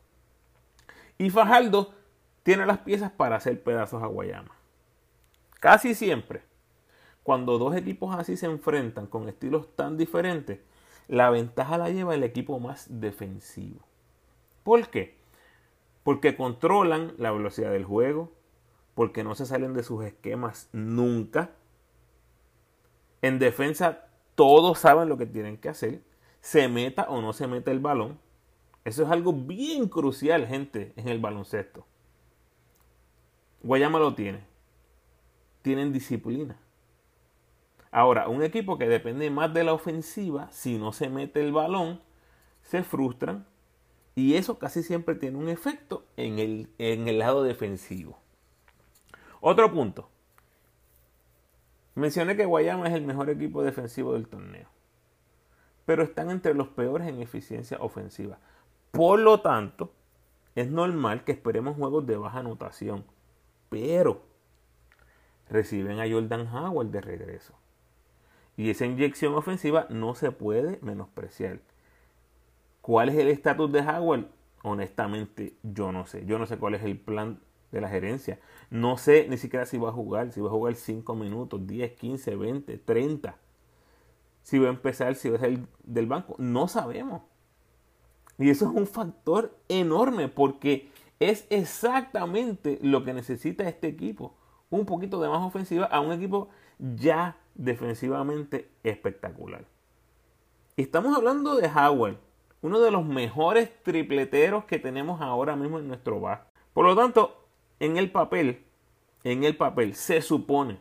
[1.19, 1.95] Y Fajardo
[2.43, 4.55] tiene las piezas para hacer pedazos a Guayama.
[5.61, 6.43] Casi siempre
[7.27, 10.61] cuando dos equipos así se enfrentan con estilos tan diferentes,
[11.09, 13.81] la ventaja la lleva el equipo más defensivo.
[14.63, 15.17] ¿Por qué?
[16.05, 18.31] Porque controlan la velocidad del juego,
[18.95, 21.51] porque no se salen de sus esquemas nunca.
[23.23, 24.07] En defensa
[24.37, 26.03] todos saben lo que tienen que hacer,
[26.41, 28.21] se meta o no se meta el balón.
[28.87, 31.85] Eso es algo bien crucial, gente, en el baloncesto.
[33.65, 34.45] Guayama lo tiene.
[35.63, 36.57] Tienen disciplina.
[37.91, 42.01] Ahora, un equipo que depende más de la ofensiva, si no se mete el balón,
[42.63, 43.45] se frustran
[44.15, 48.21] y eso casi siempre tiene un efecto en el, en el lado defensivo.
[49.41, 50.09] Otro punto.
[51.97, 54.69] Mencioné que Guayama es el mejor equipo defensivo del torneo,
[55.87, 58.39] pero están entre los peores en eficiencia ofensiva.
[58.97, 59.93] Por lo tanto,
[60.55, 63.05] es normal que esperemos juegos de baja anotación,
[63.69, 64.23] pero
[65.51, 67.53] reciben a Jordan Howard de regreso.
[68.57, 71.61] Y esa inyección ofensiva no se puede menospreciar.
[72.81, 74.29] ¿Cuál es el estatus de Howard?
[74.63, 76.25] Honestamente, yo no sé.
[76.25, 77.39] Yo no sé cuál es el plan
[77.73, 78.41] de la gerencia.
[78.71, 81.93] No sé ni siquiera si va a jugar, si va a jugar 5 minutos, 10,
[81.93, 83.37] 15, 20, 30.
[84.43, 86.35] Si va a empezar, si va a ser del banco.
[86.39, 87.21] No sabemos.
[88.39, 94.35] Y eso es un factor enorme porque es exactamente lo que necesita este equipo.
[94.69, 99.65] Un poquito de más ofensiva a un equipo ya defensivamente espectacular.
[100.77, 102.19] Estamos hablando de Howard,
[102.61, 106.51] uno de los mejores tripleteros que tenemos ahora mismo en nuestro bar.
[106.75, 107.47] Por lo tanto,
[107.81, 108.65] en el papel,
[109.25, 110.79] en el papel se supone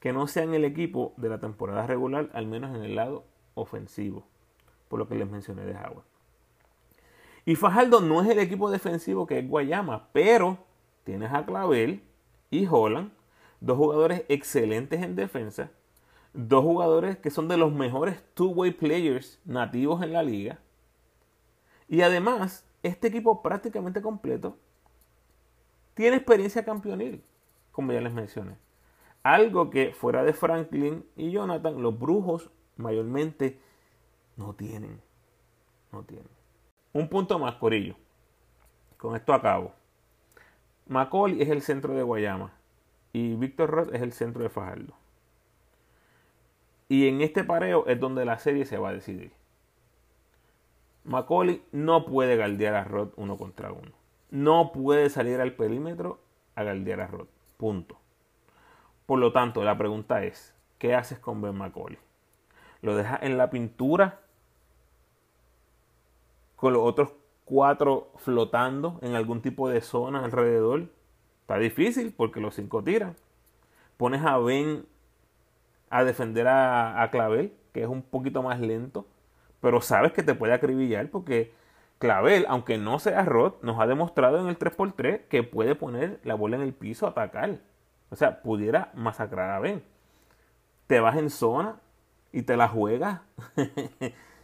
[0.00, 3.24] que no sea en el equipo de la temporada regular, al menos en el lado
[3.54, 4.26] ofensivo,
[4.88, 6.09] por lo que les mencioné de Howard.
[7.44, 10.58] Y Fajardo no es el equipo defensivo que es Guayama, pero
[11.04, 12.02] tienes a Clavel
[12.50, 13.12] y Holland,
[13.60, 15.70] dos jugadores excelentes en defensa,
[16.34, 20.58] dos jugadores que son de los mejores two-way players nativos en la liga.
[21.88, 24.56] Y además, este equipo prácticamente completo
[25.94, 27.22] tiene experiencia campeonil,
[27.72, 28.56] como ya les mencioné.
[29.22, 33.58] Algo que fuera de Franklin y Jonathan, los brujos mayormente
[34.36, 35.00] no tienen.
[35.92, 36.39] No tienen.
[36.92, 37.94] Un punto más, Corillo.
[38.96, 39.72] Con esto acabo.
[40.86, 42.52] Macaulay es el centro de Guayama
[43.12, 44.94] y Víctor Roth es el centro de Fajardo.
[46.88, 49.32] Y en este pareo es donde la serie se va a decidir.
[51.04, 53.92] Macaulay no puede galdear a Roth uno contra uno.
[54.30, 56.20] No puede salir al perímetro
[56.56, 57.30] a galdear a Roth.
[57.56, 57.98] Punto.
[59.06, 61.98] Por lo tanto, la pregunta es, ¿qué haces con Ben Macaulay?
[62.82, 64.22] ¿Lo dejas en la pintura
[66.60, 67.12] con los otros
[67.46, 70.88] cuatro flotando en algún tipo de zona alrededor.
[71.40, 73.16] Está difícil porque los cinco tiran.
[73.96, 74.84] Pones a Ben
[75.88, 79.06] a defender a, Clavel, que es un poquito más lento,
[79.60, 81.52] pero sabes que te puede acribillar porque
[81.98, 86.34] Clavel, aunque no sea Rod, nos ha demostrado en el 3x3 que puede poner la
[86.34, 87.58] bola en el piso a atacar.
[88.10, 89.82] O sea, pudiera masacrar a Ben.
[90.86, 91.80] Te vas en zona
[92.32, 93.22] y te la juegas.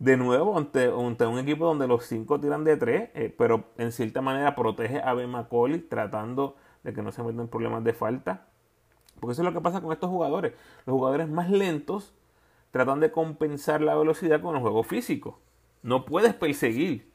[0.00, 4.22] de nuevo ante, un equipo donde los cinco tiran de tres, eh, pero en cierta
[4.22, 8.46] manera protege a Ben McCauley tratando de que no se metan problemas de falta.
[9.20, 10.54] Porque eso es lo que pasa con estos jugadores.
[10.86, 12.14] Los jugadores más lentos
[12.70, 15.38] tratan de compensar la velocidad con el juego físico.
[15.82, 17.12] No puedes perseguir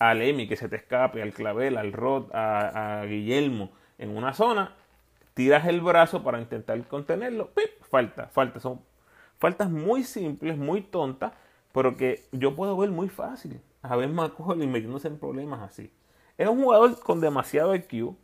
[0.00, 4.34] al Emi que se te escape, al Clavel, al Rod, a, a Guillermo en una
[4.34, 4.74] zona.
[5.34, 7.50] Tiras el brazo para intentar contenerlo.
[7.54, 7.80] ¡Pip!
[7.88, 8.58] Falta, falta.
[8.58, 8.80] Son
[9.38, 11.32] faltas muy simples, muy tontas
[11.74, 15.90] pero que yo puedo ver muy fácil a ver y metiéndose en problemas así.
[16.38, 18.14] Es un jugador con demasiado IQ,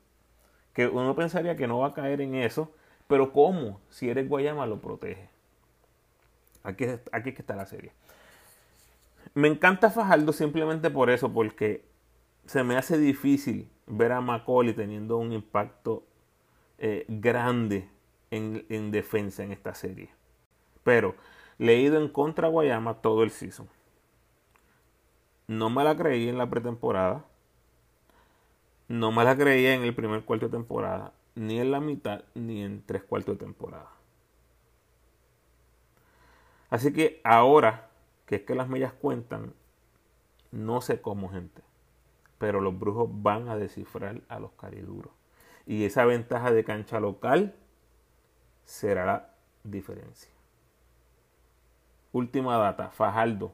[0.73, 2.73] que uno pensaría que no va a caer en eso,
[3.09, 3.81] pero ¿cómo?
[3.91, 5.29] Si eres Guayama lo protege.
[6.63, 7.91] Aquí, aquí es que está la serie.
[9.35, 11.85] Me encanta Fajardo simplemente por eso, porque
[12.47, 16.05] se me hace difícil ver a Macaulay teniendo un impacto
[16.79, 17.89] eh, grande
[18.31, 20.11] en, en defensa en esta serie.
[20.85, 21.17] Pero
[21.61, 23.69] leído en contra Guayama todo el season.
[25.47, 27.27] No me la creí en la pretemporada.
[28.89, 31.13] No me la creía en el primer cuarto de temporada.
[31.35, 33.91] Ni en la mitad, ni en tres cuartos de temporada.
[36.71, 37.91] Así que ahora
[38.25, 39.53] que es que las mellas cuentan,
[40.53, 41.61] no sé cómo, gente.
[42.39, 45.13] Pero los brujos van a descifrar a los cariduros.
[45.67, 47.55] Y esa ventaja de cancha local
[48.65, 50.40] será la diferencia.
[52.13, 53.53] Última data, Fajardo,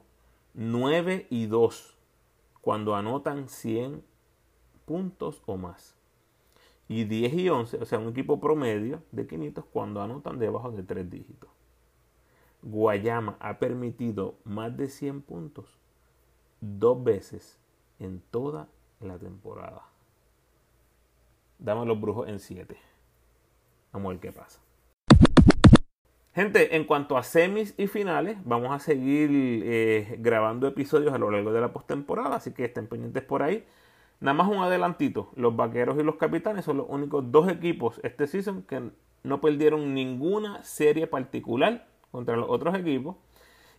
[0.53, 1.95] 9 y 2
[2.61, 4.03] cuando anotan 100
[4.85, 5.95] puntos o más.
[6.87, 10.83] Y 10 y 11, o sea, un equipo promedio de 500 cuando anotan debajo de
[10.83, 11.49] 3 dígitos.
[12.63, 15.77] Guayama ha permitido más de 100 puntos
[16.59, 17.59] dos veces
[17.99, 18.67] en toda
[18.99, 19.83] la temporada.
[21.59, 22.77] Dame los brujos en 7.
[23.91, 24.59] Vamos a ver qué pasa.
[26.37, 31.31] Gente, en cuanto a semis y finales, vamos a seguir eh, grabando episodios a lo
[31.31, 33.65] largo de la postemporada, así que estén pendientes por ahí.
[34.19, 38.27] Nada más un adelantito, los vaqueros y los capitanes son los únicos dos equipos este
[38.27, 38.91] season que
[39.23, 43.15] no perdieron ninguna serie particular contra los otros equipos.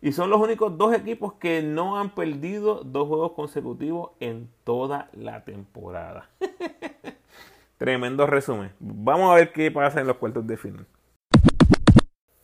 [0.03, 5.11] Y son los únicos dos equipos que no han perdido dos juegos consecutivos en toda
[5.13, 6.29] la temporada.
[7.79, 8.73] Tremendo resumen.
[8.81, 10.87] Vamos a ver qué pasa en los cuartos de final.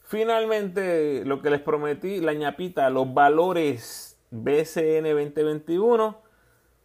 [0.06, 6.18] Finalmente, lo que les prometí, la ñapita, los valores BCN 2021.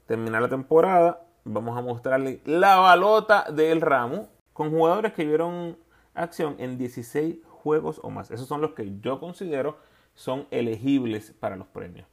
[0.06, 1.26] Terminar la temporada.
[1.44, 5.78] Vamos a mostrarle la balota del ramo con jugadores que vieron
[6.14, 8.32] acción en 16 juegos o más.
[8.32, 9.78] Esos son los que yo considero
[10.14, 12.08] son elegibles para los premios.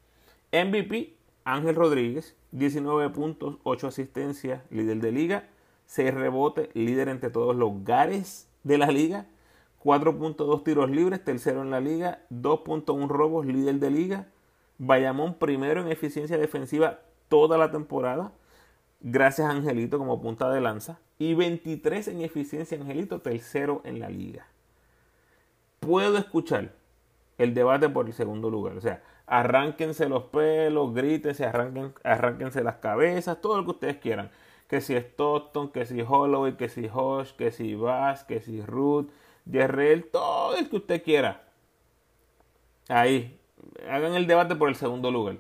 [0.53, 5.49] MVP, Ángel Rodríguez, 19 puntos, 8 asistencias, líder de liga,
[5.87, 9.27] 6 rebotes, líder entre todos los gares de la liga,
[9.87, 14.27] 4.2 tiros libres, tercero en la liga, 2.1 robos, líder de liga.
[14.79, 18.33] Bayamón primero en eficiencia defensiva toda la temporada,
[19.01, 20.99] gracias a Angelito como punta de lanza.
[21.21, 24.49] Y 23 en eficiencia Angelito, tercero en la liga.
[25.79, 26.73] Puedo escuchar
[27.39, 28.77] el debate por el segundo lugar.
[28.77, 34.31] O sea, arránquense los pelos, grítense, arranquen, arránquense las cabezas, todo lo que ustedes quieran.
[34.67, 39.11] Que si Stockton, que si Holloway, que si Hosh, que si Bass, que si Ruth,
[39.51, 41.49] Jerrell, todo el que usted quiera.
[42.89, 43.39] Ahí,
[43.89, 45.39] hagan el debate por el segundo lugar.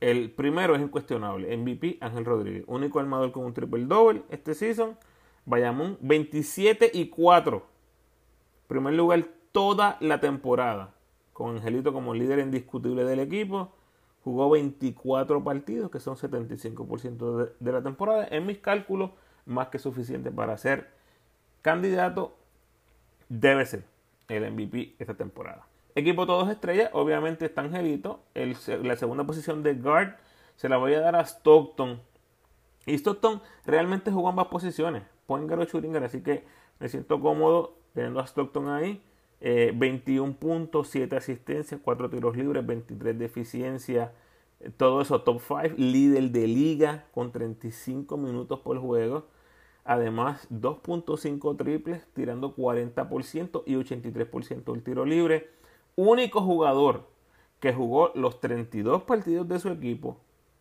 [0.00, 1.56] El primero es incuestionable.
[1.56, 2.64] MVP, Ángel Rodríguez.
[2.66, 4.96] Único armador con un triple double este season.
[5.44, 7.66] Bayamón, 27 y 4.
[8.68, 10.94] Primer lugar toda la temporada.
[11.32, 13.72] Con Angelito como líder indiscutible del equipo.
[14.22, 18.28] Jugó 24 partidos, que son 75% de, la temporada.
[18.30, 19.12] En mis cálculos,
[19.46, 20.90] más que suficiente para ser
[21.62, 22.36] candidato.
[23.28, 23.84] Debe ser
[24.28, 25.66] el MVP esta temporada.
[25.94, 28.22] Equipo todos estrellas, obviamente está Angelito.
[28.34, 30.14] la segunda posición de guard
[30.56, 32.00] se la voy a dar a Stockton.
[32.86, 36.44] Y Stockton realmente jugó ambas posiciones, point guard o así que
[36.78, 39.02] me siento cómodo teniendo a Stockton ahí.
[39.40, 44.12] 21 eh, puntos, 7 asistencias, 4 tiros libres, 23 de eficiencia.
[44.76, 49.26] Todo eso top 5, líder de liga con 35 minutos por juego.
[49.90, 55.48] Además, 2.5 triples, tirando 40% y 83% el tiro libre
[55.96, 57.08] único jugador
[57.58, 60.18] que jugó los 32 partidos de su equipo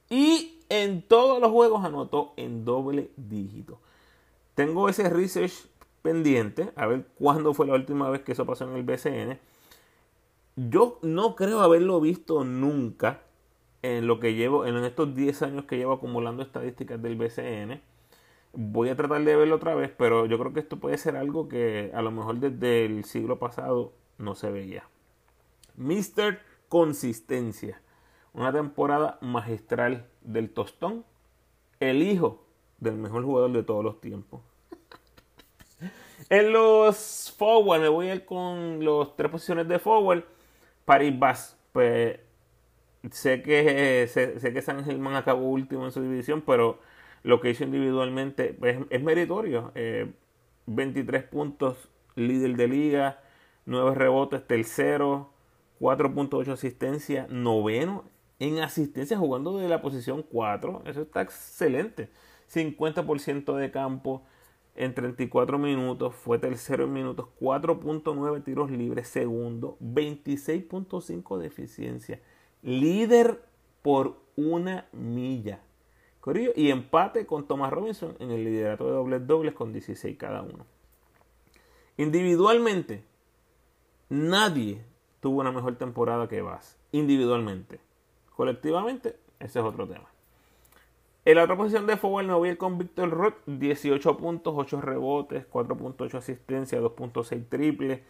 [0.09, 3.81] y en todos los juegos anotó en doble dígito.
[4.55, 5.67] Tengo ese research
[6.01, 9.39] pendiente, a ver cuándo fue la última vez que eso pasó en el BCN.
[10.55, 13.23] Yo no creo haberlo visto nunca
[13.81, 17.81] en lo que llevo, en estos 10 años que llevo acumulando estadísticas del BCN.
[18.59, 21.47] Voy a tratar de verlo otra vez, pero yo creo que esto puede ser algo
[21.47, 24.83] que a lo mejor desde el siglo pasado no se veía.
[25.75, 26.39] Mr.
[26.67, 27.79] Consistencia.
[28.33, 31.05] Una temporada magistral del tostón.
[31.79, 32.47] El hijo
[32.79, 34.41] del mejor jugador de todos los tiempos.
[36.31, 40.23] en los forward, me voy a ir con los tres posiciones de forward.
[40.83, 41.57] Paris Bass.
[41.73, 42.19] Pues
[43.11, 46.79] sé que, sé, que San Germán acabó último en su división, pero
[47.27, 49.73] lo que hizo individualmente pues, es meritorio.
[50.65, 53.19] 23 eh, puntos, líder de liga,
[53.65, 55.33] 9 rebotes, tercero,
[55.81, 58.05] 4.8 asistencia, noveno
[58.39, 60.83] en asistencia jugando de la posición 4.
[60.85, 62.09] Eso está excelente.
[62.49, 64.23] 50% de campo
[64.77, 66.15] en 34 minutos.
[66.15, 67.27] Fue tercero en minutos.
[67.41, 69.09] 4.9 tiros libres.
[69.09, 69.77] Segundo.
[69.81, 72.21] 26.5 de eficiencia.
[72.61, 73.43] Líder
[73.81, 75.66] por una milla.
[76.55, 80.65] Y empate con Thomas Robinson en el liderato de dobles dobles con 16 cada uno.
[81.95, 83.03] Individualmente,
[84.09, 84.83] nadie
[85.19, 87.79] tuvo una mejor temporada que Bass, individualmente.
[88.35, 90.09] Colectivamente, ese es otro tema.
[91.25, 94.53] En la otra posición de forward me voy a ir con Víctor Roth, 18 puntos,
[94.55, 98.03] 8 rebotes, 4.8 asistencia, 2.6 triple,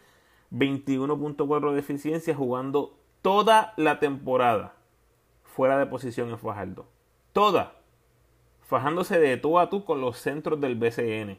[0.52, 4.76] 21.4 de eficiencia, jugando toda la temporada
[5.44, 6.86] fuera de posición en Fajardo.
[7.34, 7.74] Toda.
[8.68, 11.38] Fajándose de tú a tú con los centros del BCN.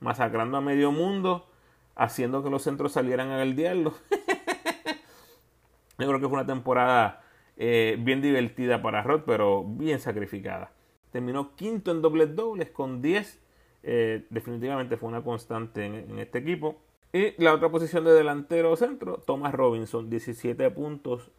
[0.00, 1.46] Masacrando a medio mundo,
[1.94, 3.94] haciendo que los centros salieran a diablo.
[5.98, 7.22] Yo creo que fue una temporada
[7.56, 10.72] eh, bien divertida para Rod, pero bien sacrificada.
[11.10, 13.40] Terminó quinto en dobles dobles con 10.
[13.82, 16.78] Eh, definitivamente fue una constante en, este equipo.
[17.12, 21.30] Y la otra posición de delantero centro, Thomas Robinson, 17 puntos,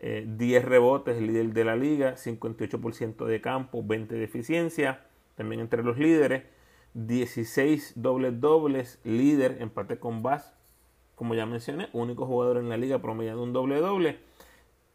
[0.00, 5.82] 10 eh, rebotes, líder de la liga, 58% de campo, 20 de eficiencia, también entre
[5.82, 6.44] los líderes,
[6.94, 10.54] 16 dobles dobles, líder, empate con Bass,
[11.14, 14.20] como ya mencioné, único jugador en la liga promediando un doble doble.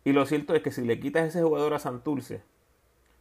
[0.05, 2.43] Y lo cierto es que si le quitas ese jugador a Santurce,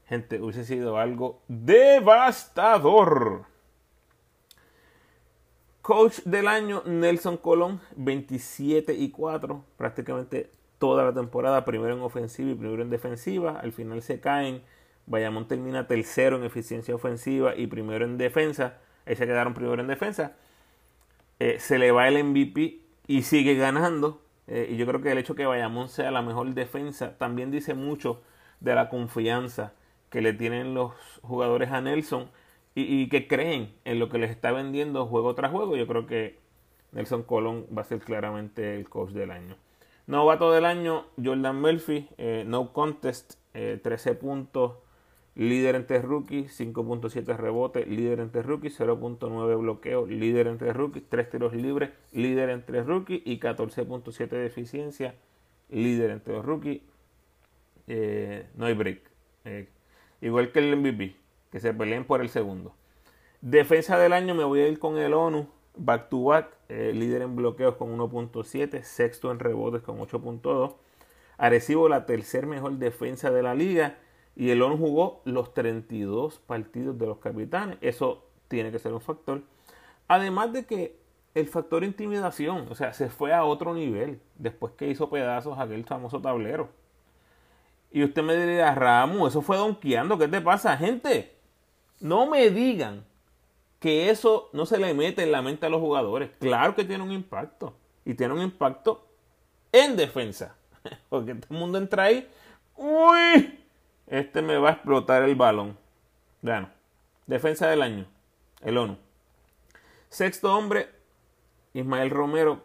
[0.06, 3.46] gente, hubiese sido algo devastador.
[5.80, 10.50] Coach del año, Nelson Colón, 27 y 4, prácticamente
[10.82, 13.60] toda la temporada, primero en ofensiva y primero en defensiva.
[13.60, 14.62] Al final se caen.
[15.06, 18.78] Bayamón termina tercero en eficiencia ofensiva y primero en defensa.
[19.06, 20.32] Ahí se quedaron primero en defensa.
[21.38, 24.22] Eh, se le va el MVP y sigue ganando.
[24.48, 27.74] Eh, y yo creo que el hecho que Bayamón sea la mejor defensa también dice
[27.74, 28.20] mucho
[28.58, 29.74] de la confianza
[30.10, 32.28] que le tienen los jugadores a Nelson
[32.74, 35.76] y, que creen en lo que les está vendiendo juego tras juego.
[35.76, 36.40] Yo creo que
[36.90, 39.56] Nelson Colón va a ser claramente el coach del año.
[40.06, 44.78] Novato del año, Jordan Murphy, eh, no contest, 13 puntos,
[45.34, 51.54] líder entre rookies, 5.7 rebotes, líder entre rookies, 0.9 bloqueo, líder entre rookies, 3 tiros
[51.54, 55.14] libres, líder entre rookies y 14.7 de eficiencia,
[55.70, 56.82] líder entre los rookies.
[57.86, 59.00] Eh, no hay break.
[59.44, 59.68] Eh,
[60.20, 61.16] igual que el MVP,
[61.50, 62.74] que se peleen por el segundo.
[63.40, 67.22] Defensa del año me voy a ir con el ONU, back to back, eh, líder
[67.22, 70.74] en bloqueos con 1.7, sexto en rebotes con 8.2.
[71.38, 73.98] Arecibo la tercer mejor defensa de la liga
[74.36, 77.78] y el ONU jugó los 32 partidos de los capitanes.
[77.80, 79.42] Eso tiene que ser un factor.
[80.08, 80.96] Además de que
[81.34, 85.84] el factor intimidación, o sea, se fue a otro nivel después que hizo pedazos aquel
[85.84, 86.68] famoso tablero.
[87.90, 90.76] Y usted me diría, Ramu, eso fue donkeando, ¿qué te pasa?
[90.76, 91.34] Gente,
[92.00, 93.04] no me digan
[93.82, 96.30] que eso no se le mete en la mente a los jugadores.
[96.38, 97.74] Claro que tiene un impacto.
[98.04, 99.04] Y tiene un impacto
[99.72, 100.54] en defensa.
[101.08, 102.28] Porque todo el mundo entra ahí.
[102.76, 103.58] ¡Uy!
[104.06, 105.76] Este me va a explotar el balón.
[106.42, 106.70] Bueno,
[107.26, 108.06] defensa del año.
[108.60, 108.96] El ONU.
[110.10, 110.88] Sexto hombre,
[111.74, 112.62] Ismael Romero.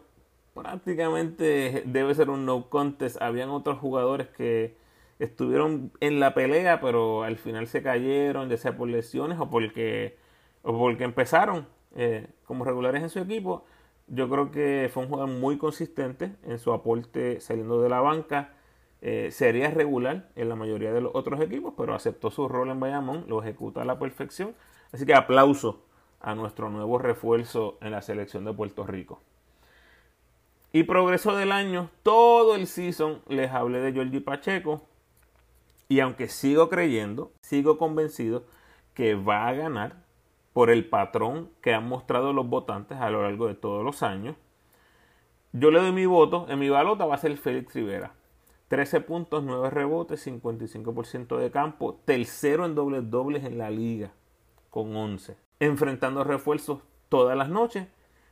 [0.54, 3.20] Prácticamente debe ser un no contest.
[3.20, 4.76] Habían otros jugadores que
[5.18, 10.27] estuvieron en la pelea, pero al final se cayeron, ya sea por lesiones o porque
[10.62, 13.64] porque empezaron eh, como regulares en su equipo.
[14.06, 18.54] Yo creo que fue un jugador muy consistente en su aporte saliendo de la banca.
[19.00, 22.80] Eh, sería regular en la mayoría de los otros equipos, pero aceptó su rol en
[22.80, 24.54] Bayamón, lo ejecuta a la perfección.
[24.92, 25.84] Así que aplauso
[26.20, 29.20] a nuestro nuevo refuerzo en la selección de Puerto Rico.
[30.72, 34.82] Y progreso del año, todo el season les hablé de Jordi Pacheco.
[35.88, 38.44] Y aunque sigo creyendo, sigo convencido
[38.94, 40.07] que va a ganar
[40.58, 44.34] por el patrón que han mostrado los votantes a lo largo de todos los años.
[45.52, 48.14] Yo le doy mi voto, en mi balota va a ser Félix Rivera.
[48.66, 54.10] 13 puntos, 9 rebotes, 55% de campo, tercero en dobles dobles en la liga,
[54.68, 55.36] con 11.
[55.60, 57.86] Enfrentando refuerzos todas las noches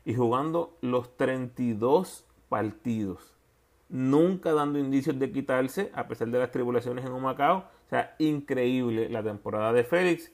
[0.04, 3.36] y jugando los 32 partidos.
[3.88, 7.58] Nunca dando indicios de quitarse, a pesar de las tribulaciones en Humacao.
[7.58, 10.32] O sea, increíble la temporada de Félix.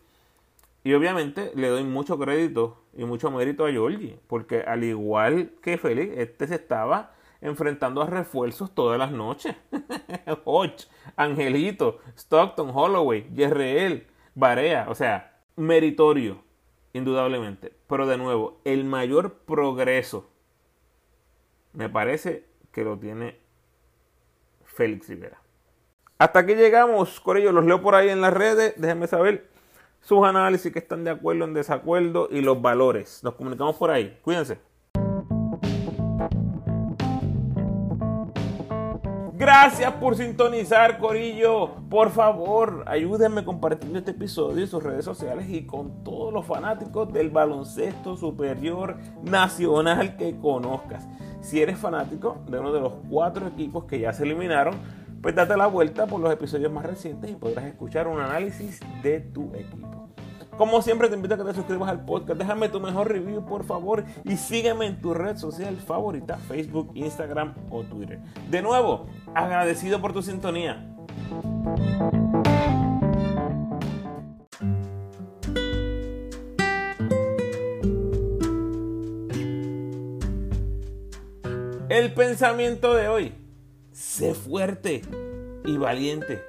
[0.85, 5.79] Y obviamente le doy mucho crédito y mucho mérito a Georgie, porque al igual que
[5.79, 9.55] Félix, este se estaba enfrentando a refuerzos todas las noches.
[10.45, 16.43] Hodge, Angelito, Stockton, Holloway, Yerreel, Barea, o sea, meritorio,
[16.93, 17.73] indudablemente.
[17.87, 20.29] Pero de nuevo, el mayor progreso
[21.73, 23.39] me parece que lo tiene
[24.65, 25.41] Félix Rivera.
[26.19, 29.52] Hasta aquí llegamos, Corillo, los leo por ahí en las redes, déjenme saber
[30.03, 33.23] sus análisis que están de acuerdo en desacuerdo y los valores.
[33.23, 34.19] Nos comunicamos por ahí.
[34.23, 34.59] Cuídense.
[39.35, 41.75] Gracias por sintonizar, Corillo.
[41.91, 47.13] Por favor, ayúdenme compartiendo este episodio en sus redes sociales y con todos los fanáticos
[47.13, 51.09] del baloncesto superior nacional que conozcas.
[51.41, 54.77] Si eres fanático de uno de los cuatro equipos que ya se eliminaron,
[55.23, 59.21] pues date la vuelta por los episodios más recientes y podrás escuchar un análisis de
[59.21, 60.09] tu equipo.
[60.59, 63.65] Como siempre te invito a que te suscribas al podcast, déjame tu mejor review por
[63.65, 68.21] favor y sígueme en tu red social favorita, Facebook, Instagram o Twitter.
[68.51, 70.89] De nuevo, agradecido por tu sintonía.
[81.89, 83.42] El pensamiento de hoy.
[84.03, 85.01] Sé fuerte
[85.65, 86.43] y valiente.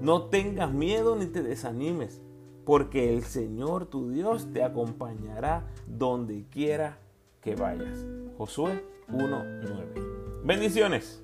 [0.00, 2.22] No tengas miedo ni te desanimes,
[2.64, 6.98] porque el Señor tu Dios te acompañará donde quiera
[7.42, 8.04] que vayas.
[8.38, 8.82] Josué
[9.12, 10.42] 1.9.
[10.42, 11.22] Bendiciones.